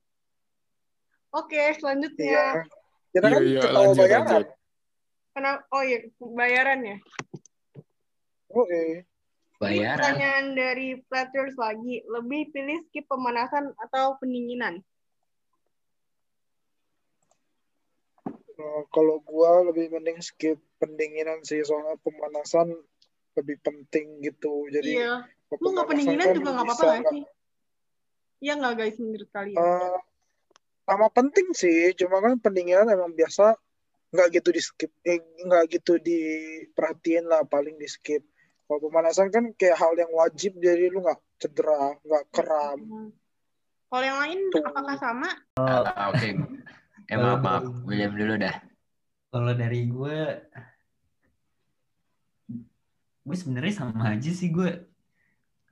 Oke, 1.36 1.62
selanjutnya. 1.76 2.30
Iya. 2.30 2.46
Kita 3.10 3.26
Iya 3.28 3.34
kan 3.36 3.42
iya 3.44 3.60
ketawa 3.60 3.82
lanjut 3.84 3.98
bayaran. 4.00 4.24
lanjut. 4.24 4.48
Karena, 5.34 5.52
oh 5.76 5.82
iya, 5.84 5.98
bayaran 6.22 6.80
ya. 6.86 6.98
Oh, 8.54 8.66
eh. 8.70 9.09
Ini 9.60 9.84
Bayaran. 9.84 10.00
pertanyaan 10.00 10.46
dari 10.56 10.90
Platters 11.04 11.56
lagi. 11.60 12.00
Lebih 12.08 12.56
pilih 12.56 12.80
skip 12.88 13.12
pemanasan 13.12 13.76
atau 13.76 14.16
pendinginan? 14.16 14.80
Nah, 18.56 18.84
kalau 18.92 19.20
gua 19.20 19.68
lebih 19.68 19.92
mending 19.92 20.24
skip 20.24 20.64
pendinginan 20.80 21.44
sih 21.44 21.60
soalnya 21.68 22.00
pemanasan 22.00 22.72
lebih 23.36 23.60
penting 23.60 24.24
gitu. 24.24 24.72
Jadi 24.72 24.96
iya. 24.96 25.28
Lu 25.60 25.76
nggak 25.76 25.88
pendinginan 25.92 26.24
kan 26.24 26.36
juga 26.40 26.50
nggak 26.56 26.68
apa-apa 26.72 26.84
nggak 26.88 27.12
sih? 27.12 27.24
Iya 28.40 28.54
nggak 28.64 28.74
guys 28.80 28.96
menurut 28.96 29.30
kalian? 29.36 29.60
Eh, 29.60 29.98
sama 30.88 31.08
penting 31.12 31.48
sih, 31.52 31.92
cuma 32.00 32.24
kan 32.24 32.40
pendinginan 32.40 32.88
emang 32.88 33.12
biasa 33.12 33.60
nggak 34.16 34.40
gitu 34.40 34.50
di 34.56 34.62
skip, 34.64 34.92
eh, 35.04 35.20
nggak 35.20 35.68
gitu 35.68 36.00
diperhatiin 36.00 37.28
lah 37.28 37.44
paling 37.44 37.76
di 37.76 37.88
skip. 37.92 38.24
Kalau 38.70 38.86
pemanasan 38.86 39.34
kan 39.34 39.50
kayak 39.58 39.82
hal 39.82 39.98
yang 39.98 40.14
wajib 40.14 40.62
jadi 40.62 40.94
lu 40.94 41.02
nggak 41.02 41.18
cedera, 41.42 41.98
nggak 42.06 42.26
kram. 42.30 42.78
Hmm. 42.78 43.10
Kalau 43.90 44.06
yang 44.06 44.20
lain 44.22 44.40
Tuh. 44.54 44.62
apakah 44.62 44.94
sama? 45.02 45.30
Ah, 45.58 46.14
Oke. 46.14 46.38
Eh 47.10 47.18
maaf 47.18 47.42
maaf, 47.42 47.66
William 47.90 48.14
dulu 48.14 48.38
dah. 48.38 48.62
Kalau 49.34 49.58
dari 49.58 49.90
gue, 49.90 50.18
gue 53.26 53.38
sebenarnya 53.42 53.74
sama 53.74 54.14
aja 54.14 54.30
sih 54.30 54.54
gue. 54.54 54.86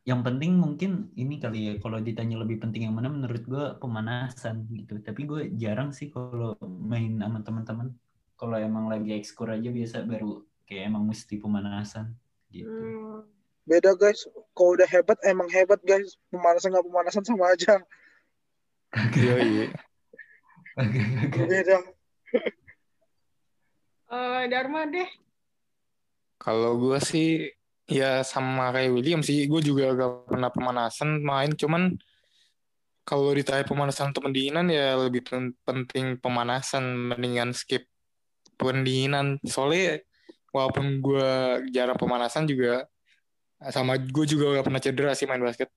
Yang 0.01 0.33
penting 0.33 0.57
mungkin 0.57 1.13
ini 1.13 1.37
kali 1.37 1.69
ya, 1.69 1.73
kalau 1.77 2.01
ditanya 2.01 2.41
lebih 2.41 2.57
penting 2.57 2.89
yang 2.89 2.97
mana 2.97 3.13
menurut 3.13 3.45
gue 3.45 3.65
pemanasan 3.77 4.65
gitu. 4.73 4.97
Tapi 5.05 5.21
gue 5.29 5.41
jarang 5.53 5.93
sih 5.93 6.09
kalau 6.09 6.57
main 6.65 7.13
sama 7.21 7.45
teman-teman. 7.45 7.93
Kalau 8.33 8.57
emang 8.57 8.89
lagi 8.89 9.13
ekskur 9.13 9.53
aja 9.53 9.69
biasa 9.69 10.01
baru 10.01 10.41
kayak 10.65 10.89
emang 10.89 11.05
mesti 11.05 11.37
pemanasan 11.37 12.17
gitu. 12.51 12.69
Hmm. 12.69 13.25
Beda 13.67 13.91
guys, 13.99 14.23
kalau 14.55 14.79
udah 14.79 14.87
hebat 14.87 15.19
emang 15.27 15.51
hebat 15.51 15.83
guys. 15.83 16.15
Pemanasan 16.31 16.71
nggak 16.71 16.87
pemanasan 16.87 17.23
sama 17.27 17.51
aja. 17.51 17.83
Iya 19.15 19.35
iya. 19.43 19.65
Beda. 21.35 21.77
Eh, 24.07 24.43
Dharma 24.47 24.87
deh. 24.87 25.03
Kalau 26.39 26.79
gue 26.79 26.95
sih 27.03 27.51
ya 27.91 28.23
sama 28.23 28.71
kayak 28.71 28.95
William 28.95 29.19
sih, 29.19 29.51
gue 29.51 29.59
juga 29.59 29.91
gak 29.91 30.31
pernah 30.31 30.47
pemanasan 30.47 31.19
main, 31.19 31.51
cuman 31.51 31.91
kalau 33.03 33.35
ditanya 33.35 33.67
pemanasan 33.67 34.15
atau 34.15 34.23
pendinginan 34.23 34.71
ya 34.71 34.95
lebih 34.95 35.27
pen- 35.27 35.55
penting 35.67 36.19
pemanasan 36.23 37.11
mendingan 37.11 37.51
skip 37.51 37.83
pendinginan. 38.55 39.43
Soalnya 39.43 39.99
walaupun 40.51 41.03
gue 41.03 41.29
jarang 41.75 41.99
pemanasan 41.99 42.47
juga 42.47 42.87
sama 43.73 43.97
gue 43.97 44.25
juga 44.29 44.53
gak 44.59 44.65
pernah 44.69 44.81
cedera 44.81 45.11
sih 45.17 45.25
main 45.25 45.41
basket. 45.41 45.69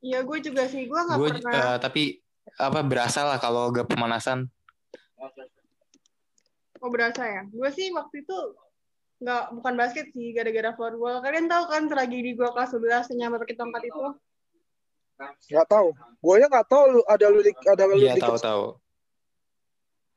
Iya 0.00 0.24
gue 0.24 0.38
juga 0.40 0.64
sih. 0.64 0.88
Gue 0.88 0.96
nggak 0.96 1.18
Gue 1.20 1.28
pernah. 1.36 1.52
eh, 1.52 1.76
tapi 1.76 2.02
apa 2.56 2.80
berasa 2.80 3.20
lah 3.28 3.36
kalau 3.36 3.68
gak 3.68 3.84
pemanasan. 3.84 4.48
Oh 6.80 6.88
berasa 6.88 7.22
ya? 7.28 7.42
Gue 7.52 7.68
sih 7.68 7.92
waktu 7.92 8.24
itu 8.24 8.36
nggak 9.20 9.52
bukan 9.52 9.74
basket 9.76 10.08
sih, 10.16 10.32
gara-gara 10.32 10.72
floorball. 10.72 11.20
Kalian 11.20 11.44
tahu 11.44 11.68
kan 11.68 11.84
tragedi 11.92 12.32
gue 12.32 12.48
kelas 12.48 12.72
11 12.72 13.12
yang 13.12 13.28
nyampe 13.28 13.44
pakai 13.44 13.56
tongkat 13.60 13.82
itu? 13.84 14.00
Nggak 15.52 15.68
tahu. 15.68 15.88
Gue 16.24 16.34
ya 16.40 16.48
nggak 16.48 16.68
tahu 16.72 17.04
ada 17.04 17.26
lu 17.28 17.40
ada 17.44 17.82
lu 17.84 17.94
Iya 18.00 18.16
di 18.16 18.22
tahu-tahu. 18.24 18.80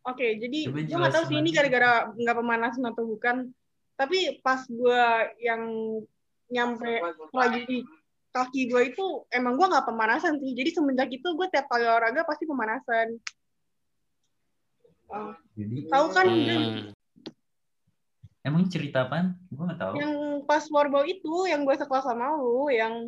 Oke, 0.03 0.35
jadi 0.35 0.59
Coba 0.67 0.79
gue 0.83 0.97
nggak 0.99 1.15
tahu 1.15 1.25
sih 1.31 1.37
ini 1.39 1.49
gara-gara 1.55 2.11
nggak 2.11 2.37
pemanasan 2.37 2.83
atau 2.91 3.03
bukan. 3.07 3.47
Tapi 3.95 4.43
pas 4.43 4.59
gue 4.67 5.03
yang 5.39 5.63
nyampe 6.51 6.99
lagi 7.31 7.61
di 7.63 7.77
kaki 8.33 8.67
gue 8.67 8.91
itu 8.91 9.05
emang 9.31 9.55
gue 9.55 9.63
nggak 9.63 9.87
pemanasan 9.87 10.43
sih. 10.43 10.51
Jadi 10.51 10.69
semenjak 10.75 11.07
itu 11.07 11.23
gue 11.23 11.47
tiap 11.47 11.71
kali 11.71 11.87
olahraga 11.87 12.27
pasti 12.27 12.43
pemanasan. 12.43 13.15
Oh, 15.13 15.31
Jadi 15.55 15.87
tahu 15.87 16.05
kan? 16.11 16.25
Hmm. 16.27 16.91
Emang 18.43 18.67
cerita 18.67 19.07
apaan? 19.07 19.39
Gue 19.47 19.63
nggak 19.71 19.79
tahu. 19.79 19.93
Yang 20.03 20.13
pas 20.43 20.67
floorball 20.67 21.07
itu, 21.07 21.47
yang 21.47 21.63
gue 21.63 21.75
sekelas 21.79 22.03
sama 22.03 22.35
lu, 22.35 22.67
yang 22.67 23.07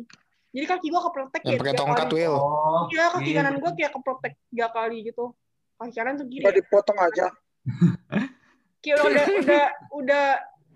jadi 0.56 0.64
kaki 0.64 0.88
gue 0.88 1.02
keprotek 1.04 1.42
Yang 1.44 1.52
ya 1.52 1.60
pakai 1.60 1.76
tongkat. 1.76 2.08
Will. 2.08 2.36
Oh, 2.40 2.88
Iya, 2.88 3.12
kaki 3.12 3.30
kanan 3.36 3.60
gue 3.60 3.70
kayak 3.76 3.92
keprotek 3.92 4.32
tiga 4.48 4.72
kali 4.72 5.04
gitu. 5.04 5.36
Kanan 5.76 6.14
tuh 6.16 6.26
kiri. 6.28 6.42
Nggak 6.42 6.54
ya. 6.56 6.60
dipotong 6.64 6.98
aja. 7.00 7.26
Kayak 8.82 9.02
udah 9.02 9.26
udah 9.42 9.64
udah 9.98 10.24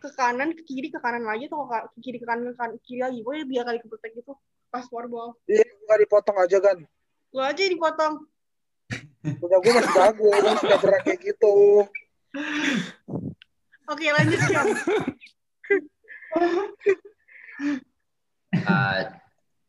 ke 0.00 0.08
kanan 0.16 0.50
ke 0.56 0.62
kiri 0.64 0.88
ke 0.90 0.98
kanan 0.98 1.22
lagi 1.28 1.46
atau 1.46 1.68
ke 1.68 1.78
ke 1.94 1.98
kiri 2.02 2.18
ke 2.18 2.26
kanan 2.26 2.50
ke 2.50 2.56
kanan 2.56 2.74
ke 2.80 2.82
kiri 2.88 3.00
lagi. 3.04 3.18
Gue 3.22 3.44
tiga 3.46 3.62
kali 3.68 3.78
keprotek 3.80 4.12
gitu 4.16 4.32
pas 4.70 4.86
floorball. 4.86 5.34
Iya, 5.50 5.66
nggak 5.66 5.98
dipotong 6.06 6.36
aja 6.40 6.58
kan. 6.62 6.78
Lu 7.34 7.40
aja 7.42 7.62
dipotong. 7.62 8.14
Punya 9.20 9.58
gue 9.60 9.72
masih 9.76 9.92
jago, 9.92 10.28
gue 10.32 10.54
sudah 10.64 10.78
pernah 10.80 11.00
kayak 11.04 11.20
gitu. 11.20 11.54
Oke, 13.90 14.06
lanjut 14.10 14.40
Syam. 14.48 14.66
Eh, 18.50 19.00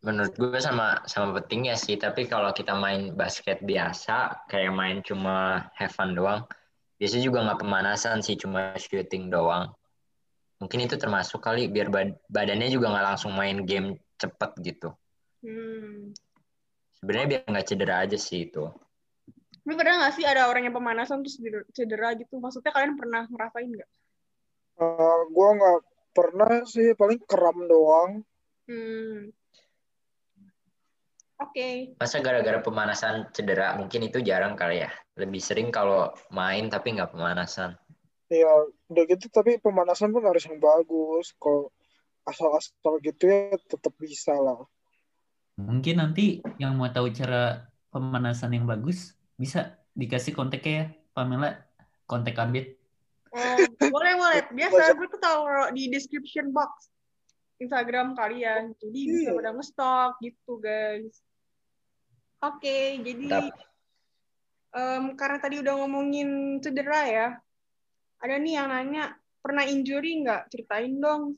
menurut 0.01 0.33
gue 0.33 0.57
sama 0.57 1.05
sama 1.05 1.37
pentingnya 1.37 1.77
sih 1.77 1.93
tapi 1.93 2.25
kalau 2.25 2.49
kita 2.49 2.73
main 2.73 3.13
basket 3.13 3.61
biasa 3.61 4.49
kayak 4.49 4.73
main 4.73 4.97
cuma 5.05 5.69
have 5.77 5.93
fun 5.93 6.17
doang 6.17 6.41
biasanya 6.97 7.23
juga 7.29 7.39
nggak 7.45 7.61
pemanasan 7.61 8.25
sih 8.25 8.33
cuma 8.33 8.73
shooting 8.81 9.29
doang 9.29 9.69
mungkin 10.57 10.85
itu 10.85 10.97
termasuk 10.97 11.41
kali 11.41 11.69
biar 11.69 11.93
bad- 11.93 12.17
badannya 12.29 12.69
juga 12.73 12.89
nggak 12.93 13.07
langsung 13.13 13.33
main 13.37 13.61
game 13.65 13.97
cepet 14.17 14.51
gitu 14.65 14.89
Hmm. 15.41 16.13
sebenarnya 17.01 17.27
biar 17.33 17.41
nggak 17.49 17.65
cedera 17.65 18.05
aja 18.05 18.13
sih 18.13 18.45
itu 18.45 18.69
Lu 19.65 19.77
pernah 19.77 20.01
nggak 20.01 20.13
sih 20.17 20.25
ada 20.25 20.49
orang 20.49 20.65
yang 20.65 20.73
pemanasan 20.73 21.21
terus 21.21 21.37
cedera, 21.73 22.17
gitu? 22.17 22.41
Maksudnya 22.41 22.73
kalian 22.73 22.97
pernah 22.97 23.29
ngerasain 23.29 23.69
nggak? 23.69 23.89
Eh, 24.81 25.21
gue 25.29 25.49
nggak 25.57 25.79
pernah 26.17 26.51
sih, 26.65 26.97
paling 26.97 27.21
kram 27.29 27.57
doang. 27.69 28.25
Hmm. 28.65 29.29
Oke. 31.41 31.97
masa 31.97 32.21
gara-gara 32.21 32.62
pemanasan 32.62 33.27
cedera 33.34 33.73
mungkin 33.75 34.06
itu 34.06 34.21
jarang 34.21 34.54
kali 34.54 34.86
ya 34.86 34.89
lebih 35.17 35.41
sering 35.41 35.73
kalau 35.73 36.13
main 36.30 36.69
tapi 36.69 36.93
nggak 36.93 37.12
pemanasan 37.12 37.75
Ya, 38.32 38.47
udah 38.88 39.04
gitu 39.12 39.27
tapi 39.27 39.60
pemanasan 39.60 40.15
pun 40.15 40.23
harus 40.23 40.47
yang 40.47 40.56
bagus. 40.56 41.36
Kalau 41.36 41.67
asal-asal 42.23 43.04
gitu 43.04 43.27
ya 43.27 43.60
tetap 43.60 43.91
bisa 43.99 44.32
lah. 44.32 44.63
Mungkin 45.60 45.99
nanti 45.99 46.39
yang 46.56 46.80
mau 46.80 46.88
tahu 46.88 47.12
cara 47.12 47.67
pemanasan 47.91 48.56
yang 48.56 48.63
bagus 48.63 49.19
bisa 49.36 49.75
dikasih 49.99 50.32
kontaknya 50.32 50.71
ya, 50.71 50.86
Pamela. 51.12 51.60
Kontak 52.08 52.39
Abid. 52.39 52.80
Oh, 53.36 53.60
boleh 53.91 54.15
boleh. 54.15 54.41
Biasa 54.47 54.95
gue 54.95 55.08
tuh 55.12 55.19
taruh 55.19 55.67
di 55.75 55.91
description 55.91 56.56
box 56.56 56.88
Instagram 57.60 58.15
kalian. 58.15 58.71
Jadi 58.80 58.99
bisa 59.12 59.27
Iya. 59.27 59.38
pada 59.43 59.51
nge-stalk 59.60 60.13
gitu 60.23 60.56
guys. 60.63 61.19
Oke, 62.41 62.97
jadi 63.06 63.54
em, 64.73 65.04
karena 65.13 65.38
tadi 65.38 65.62
udah 65.62 65.77
ngomongin 65.77 66.58
cedera 66.58 67.06
ya, 67.06 67.27
ada 68.17 68.36
nih 68.41 68.58
yang 68.58 68.73
nanya 68.73 69.13
pernah 69.45 69.62
injury 69.62 70.25
nggak? 70.25 70.49
Ceritain 70.49 70.97
dong. 70.97 71.38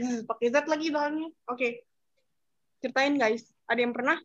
Hmm, 0.00 0.24
pakai 0.24 0.48
Z 0.48 0.64
lagi 0.64 0.88
soalnya. 0.88 1.28
Oke, 1.52 1.84
ceritain 2.80 3.20
guys. 3.20 3.44
Ada 3.68 3.80
yang 3.84 3.92
pernah? 3.92 4.16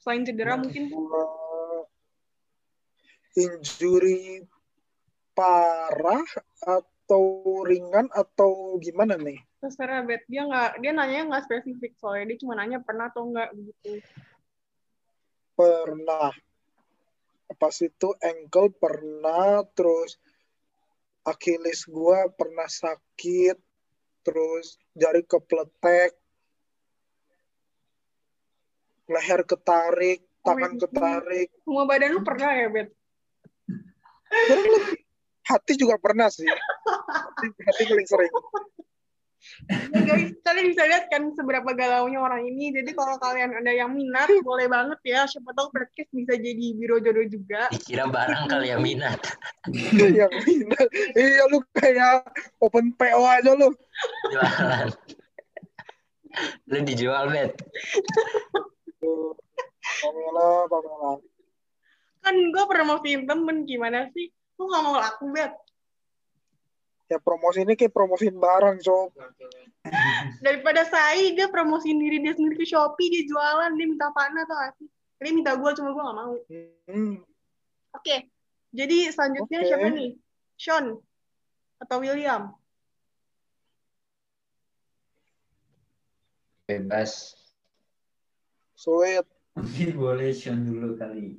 Selain 0.00 0.24
cedera 0.24 0.56
mungkin? 0.56 0.88
Eh, 0.88 1.82
injury 3.44 4.44
parah 5.32 6.24
atau 6.64 7.24
ringan 7.64 8.08
atau 8.12 8.80
gimana 8.80 9.20
nih? 9.20 9.40
Terserah 9.60 10.04
Bet. 10.08 10.24
Dia 10.32 10.48
nggak, 10.48 10.80
dia 10.80 10.92
nanya 10.96 11.28
nggak 11.28 11.44
spesifik 11.44 11.92
soalnya 12.00 12.32
dia 12.32 12.38
cuma 12.40 12.56
nanya 12.56 12.80
pernah 12.80 13.08
atau 13.12 13.28
nggak 13.28 13.52
gitu. 13.56 14.00
Pernah. 15.54 16.32
Pas 17.52 17.76
itu 17.84 18.08
ankle 18.18 18.72
pernah, 18.72 19.60
terus 19.76 20.16
Achilles 21.22 21.86
gua 21.86 22.26
pernah 22.32 22.66
sakit, 22.66 23.54
terus 24.26 24.80
jari 24.96 25.22
kepletek, 25.22 26.16
leher 29.06 29.40
ketarik, 29.44 30.24
tangan 30.42 30.72
Wih. 30.74 30.80
ketarik. 30.80 31.48
Semua 31.62 31.84
badan 31.86 32.10
lu 32.16 32.20
pernah 32.24 32.50
ya 32.56 32.66
Bet? 32.72 32.88
Kurang 34.32 34.68
lebih. 34.72 34.98
Hati 35.42 35.72
juga 35.74 35.96
pernah 35.98 36.30
sih. 36.30 36.46
Hati, 37.12 37.46
hati 37.50 37.82
paling 37.90 38.08
sering. 38.08 38.32
Ya 39.68 40.00
guys, 40.06 40.32
kalian 40.46 40.66
bisa 40.70 40.82
lihat 40.86 41.10
kan 41.10 41.28
seberapa 41.34 41.66
galaunya 41.74 42.22
orang 42.22 42.46
ini. 42.46 42.70
Jadi 42.70 42.94
kalau 42.94 43.18
kalian 43.18 43.52
ada 43.58 43.72
yang 43.74 43.90
minat, 43.90 44.30
boleh 44.42 44.70
banget 44.70 45.00
ya. 45.02 45.26
Siapa 45.26 45.50
tahu 45.54 45.74
podcast 45.74 46.10
bisa 46.14 46.34
jadi 46.38 46.66
biro 46.78 47.02
jodoh 47.02 47.26
juga. 47.26 47.66
dikira 47.74 48.06
barang 48.06 48.46
kali 48.46 48.70
ya 48.70 48.78
minat 48.78 49.18
yang 49.98 50.32
minat. 50.46 50.88
Iya 51.18 51.42
lu 51.50 51.58
kayak 51.74 52.26
open 52.62 52.94
PO 52.94 53.22
aja 53.26 53.52
lu. 53.54 53.74
jualan 54.32 54.88
lu 56.64 56.78
dijual 56.88 57.28
bet 57.28 57.52
Pamela, 60.02 60.66
Pamela. 60.70 61.12
Kan 62.22 62.34
gue 62.54 62.64
promosiin 62.70 63.26
temen, 63.26 63.66
gimana 63.66 64.06
sih? 64.14 64.30
Lu 64.58 64.70
gak 64.70 64.82
mau 64.86 64.94
laku, 64.94 65.34
Bet. 65.34 65.52
Ya 67.12 67.20
promosi 67.20 67.60
ini 67.60 67.76
kayak 67.76 67.92
promosiin 67.92 68.40
barang, 68.40 68.80
Cok. 68.80 69.12
Daripada 70.40 70.88
saya, 70.88 71.28
dia 71.36 71.44
promosiin 71.52 72.00
diri 72.00 72.24
dia 72.24 72.32
sendiri 72.32 72.56
ke 72.56 72.64
Shopee, 72.64 73.12
dia 73.12 73.28
jualan, 73.28 73.76
dia 73.76 73.84
minta 73.84 74.08
Fana 74.16 74.48
atau 74.48 74.56
sih? 74.80 74.88
Dia 75.20 75.32
minta 75.36 75.52
gue, 75.52 75.70
cuma 75.76 75.92
gue 75.92 76.00
gak 76.00 76.16
mau. 76.16 76.34
Hmm. 76.88 77.20
Oke, 77.92 78.32
jadi 78.72 79.12
selanjutnya 79.12 79.60
Oke. 79.60 79.68
siapa 79.68 79.88
nih? 79.92 80.10
Sean 80.56 80.96
atau 81.84 81.96
William? 82.00 82.56
bebas 86.72 87.36
Sweet. 88.72 89.28
Mungkin 89.52 89.90
boleh 90.00 90.32
Sean 90.32 90.64
dulu 90.64 90.96
kali. 90.96 91.36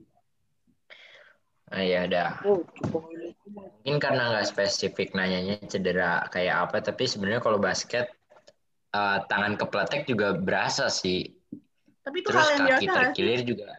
Ah 1.74 1.82
ya 1.82 2.06
dah 2.06 2.38
Oh, 2.46 2.62
ini. 2.62 3.34
mungkin 3.82 3.98
karena 3.98 4.30
nggak 4.32 4.46
spesifik 4.48 5.12
nanyanya 5.12 5.58
cedera 5.66 6.22
kayak 6.30 6.70
apa 6.70 6.78
tapi 6.80 7.04
sebenarnya 7.04 7.42
kalau 7.42 7.58
basket 7.58 8.08
eh, 8.92 9.18
tangan 9.26 9.58
kepletek 9.58 10.06
juga 10.06 10.34
berasa 10.34 10.88
sih 10.88 11.34
Tapi 12.02 12.20
itu 12.20 12.30
terus 12.30 12.40
hal 12.40 12.50
yang 12.52 12.66
biasa 12.68 12.78
kaki 12.78 12.86
sih? 12.86 12.94
terkilir 12.94 13.42
juga 13.44 13.70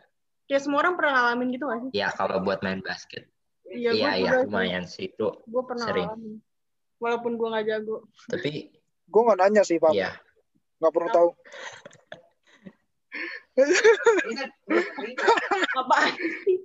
Kayak 0.44 0.60
semua 0.60 0.78
orang 0.82 0.94
pernah 0.94 1.12
ngalamin 1.14 1.48
gitu 1.50 1.64
gak 1.64 1.80
sih? 1.80 1.90
ya 1.94 2.08
kalau 2.10 2.36
buat 2.38 2.60
main 2.60 2.80
basket 2.80 3.30
Iya, 3.64 3.90
iya 3.90 4.10
iya 4.16 4.30
sih. 4.36 4.44
lumayan 4.44 4.84
sih 4.84 5.04
itu 5.08 5.26
Gue 5.44 5.62
pernah 5.64 5.86
Sering. 5.88 6.06
ngalamin. 6.06 6.34
Walaupun 6.96 7.32
gue 7.34 7.48
gak 7.48 7.64
jago. 7.64 7.96
tapi 8.26 8.70
Gue 9.04 9.20
nggak 9.22 9.38
nanya 9.38 9.62
sih, 9.62 9.76
Pak. 9.76 9.92
iya 9.92 10.14
Nggak 10.78 10.92
perlu 10.92 11.08
tahu. 11.10 11.28
Apaan 15.74 16.12
sih? 16.44 16.58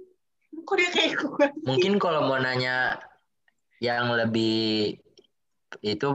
Kok 0.60 0.76
dia 0.76 0.90
kayak 0.90 1.09
gue? 1.09 1.09
Mungkin 1.64 2.00
kalau 2.02 2.28
mau 2.28 2.40
nanya 2.40 3.00
yang 3.80 4.12
lebih 4.12 5.00
itu 5.84 6.10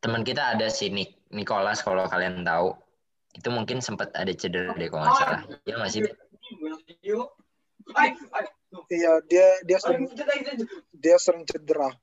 teman 0.00 0.22
kita 0.22 0.56
ada 0.56 0.68
si 0.68 0.88
Nik 0.92 1.28
Nicholas 1.32 1.80
kalau 1.80 2.06
kalian 2.06 2.44
tahu 2.44 2.76
itu 3.34 3.48
mungkin 3.50 3.82
sempat 3.82 4.14
ada 4.14 4.30
cedera 4.30 4.76
deh 4.76 4.88
kalau 4.88 5.08
nggak 5.08 5.16
salah 5.18 5.40
ya 5.66 5.76
masih 5.80 6.06
Iya, 8.90 9.22
dia 9.30 9.46
dia 9.62 9.78
sering 9.78 10.10
dia 10.90 11.16
sering 11.16 11.46
cedera. 11.46 11.94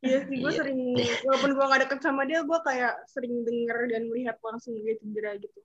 Iya 0.00 0.24
sih, 0.24 0.40
gue 0.40 0.48
Iya. 0.48 0.58
sering, 0.64 0.80
walaupun 1.28 1.50
gue 1.52 1.64
gak 1.68 1.82
deket 1.84 2.00
sama 2.00 2.24
dia, 2.24 2.40
gue 2.40 2.58
kayak 2.64 3.04
sering 3.04 3.44
denger 3.44 3.92
dan 3.92 4.08
melihat 4.08 4.40
langsung 4.40 4.72
dia 4.80 4.96
cedera 4.96 5.36
gitu. 5.36 5.60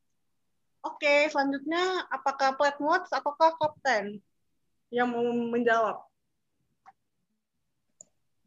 Oke, 0.83 1.31
selanjutnya, 1.31 2.03
apakah 2.11 2.59
Plat 2.59 2.75
Watch 2.83 3.07
ataukah 3.15 3.55
Kapten 3.55 4.19
yang 4.95 5.11
mau 5.11 5.27
menjawab? 5.27 6.07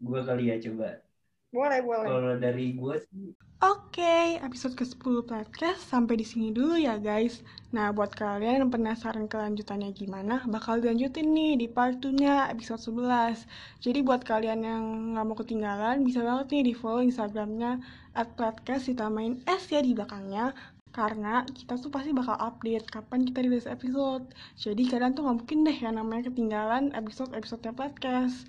Gue 0.00 0.20
kali 0.24 0.48
ya 0.48 0.56
coba. 0.56 1.04
Boleh, 1.52 1.80
boleh. 1.84 2.08
Kalau 2.08 2.34
dari 2.40 2.72
gue 2.72 2.96
sih 3.04 3.36
Oke, 3.58 4.38
episode 4.38 4.78
ke-10 4.78 5.26
podcast 5.26 5.82
sampai 5.90 6.14
di 6.14 6.22
sini 6.22 6.54
dulu 6.54 6.78
ya 6.78 6.94
guys. 6.94 7.42
Nah, 7.74 7.90
buat 7.90 8.14
kalian 8.14 8.62
yang 8.62 8.70
penasaran 8.70 9.26
kelanjutannya 9.26 9.90
gimana, 9.98 10.46
bakal 10.46 10.78
dilanjutin 10.78 11.34
nih 11.34 11.58
di 11.58 11.66
part 11.66 11.98
2-nya 11.98 12.54
episode 12.54 12.78
11. 12.78 13.50
Jadi 13.82 13.98
buat 14.06 14.22
kalian 14.22 14.62
yang 14.62 14.82
nggak 15.10 15.26
mau 15.26 15.34
ketinggalan, 15.34 16.06
bisa 16.06 16.22
banget 16.22 16.46
nih 16.54 16.70
di 16.70 16.74
follow 16.78 17.02
Instagramnya 17.02 17.82
at 18.14 18.30
podcast 18.38 18.86
ditamain 18.86 19.42
S 19.42 19.66
ya 19.74 19.82
di 19.82 19.90
belakangnya. 19.90 20.54
Karena 20.90 21.44
kita 21.46 21.76
tuh 21.78 21.92
pasti 21.92 22.10
bakal 22.10 22.36
update 22.36 22.88
kapan 22.88 23.24
kita 23.28 23.44
rilis 23.44 23.68
episode. 23.68 24.24
Jadi 24.56 24.88
kalian 24.88 25.14
tuh 25.14 25.28
nggak 25.28 25.38
mungkin 25.44 25.58
deh 25.68 25.78
yang 25.78 25.94
namanya 26.00 26.32
ketinggalan 26.32 26.90
episode-episodenya 26.96 27.74
podcast. 27.76 28.48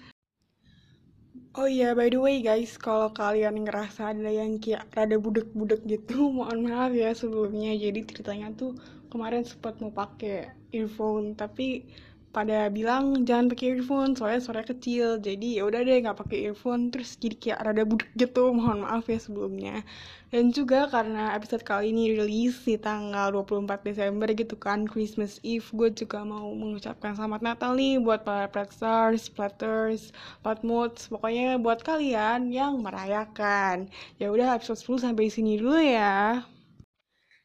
Oh 1.58 1.66
iya, 1.66 1.98
by 1.98 2.14
the 2.14 2.22
way 2.22 2.46
guys, 2.46 2.78
kalau 2.78 3.10
kalian 3.10 3.66
ngerasa 3.66 4.14
ada 4.14 4.30
yang 4.30 4.62
kayak 4.62 4.86
rada 4.94 5.18
budek-budek 5.18 5.82
gitu, 5.90 6.28
mohon 6.38 6.64
maaf 6.70 6.94
ya 6.94 7.10
sebelumnya. 7.12 7.74
Jadi 7.74 8.06
ceritanya 8.06 8.54
tuh 8.54 8.78
kemarin 9.10 9.42
sempat 9.42 9.82
mau 9.82 9.90
pakai 9.90 10.54
earphone, 10.72 11.34
tapi 11.34 11.90
pada 12.30 12.70
bilang 12.70 13.26
jangan 13.26 13.50
pakai 13.50 13.74
earphone 13.74 14.14
soalnya 14.14 14.42
suaranya 14.42 14.70
kecil. 14.78 15.18
Jadi 15.18 15.58
ya 15.58 15.66
udah 15.66 15.82
deh 15.82 15.98
nggak 16.06 16.20
pakai 16.22 16.50
earphone 16.50 16.94
terus 16.94 17.18
jadi 17.18 17.36
kayak 17.42 17.60
rada 17.66 17.84
budek 17.90 18.10
gitu 18.14 18.44
mohon 18.58 18.86
maaf 18.86 19.10
ya 19.10 19.18
sebelumnya. 19.18 19.82
Dan 20.30 20.54
juga 20.54 20.86
karena 20.94 21.34
episode 21.34 21.66
kali 21.66 21.90
ini 21.90 22.14
rilis 22.14 22.62
di 22.62 22.78
tanggal 22.78 23.34
24 23.34 23.82
Desember 23.82 24.30
gitu 24.30 24.54
kan 24.62 24.86
Christmas 24.86 25.42
Eve 25.42 25.66
gue 25.74 25.90
juga 26.06 26.22
mau 26.22 26.54
mengucapkan 26.54 27.18
selamat 27.18 27.42
Natal 27.42 27.74
nih 27.74 27.98
buat 27.98 28.22
para 28.22 28.46
Pretstars, 28.46 29.26
Platters, 29.34 30.14
Patmods 30.46 31.10
pokoknya 31.10 31.58
buat 31.58 31.82
kalian 31.82 32.54
yang 32.54 32.78
merayakan. 32.86 33.90
Ya 34.22 34.30
udah 34.30 34.54
episode 34.54 34.78
10 35.02 35.10
sampai 35.10 35.34
sini 35.34 35.58
dulu 35.58 35.82
ya. 35.82 36.46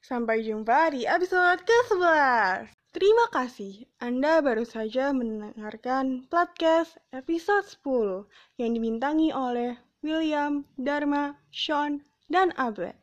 Sampai 0.05 0.45
jumpa 0.45 0.93
di 0.93 1.09
episode 1.09 1.65
ke-11 1.65 2.74
Terima 2.95 3.27
kasih, 3.35 3.91
Anda 3.99 4.39
baru 4.39 4.63
saja 4.63 5.11
mendengarkan 5.11 6.31
podcast 6.31 6.95
episode 7.11 7.67
10 7.83 8.23
yang 8.63 8.71
dimintangi 8.71 9.35
oleh 9.35 9.75
William, 10.07 10.63
Dharma, 10.79 11.35
Sean, 11.51 12.07
dan 12.31 12.55
Abed. 12.55 12.95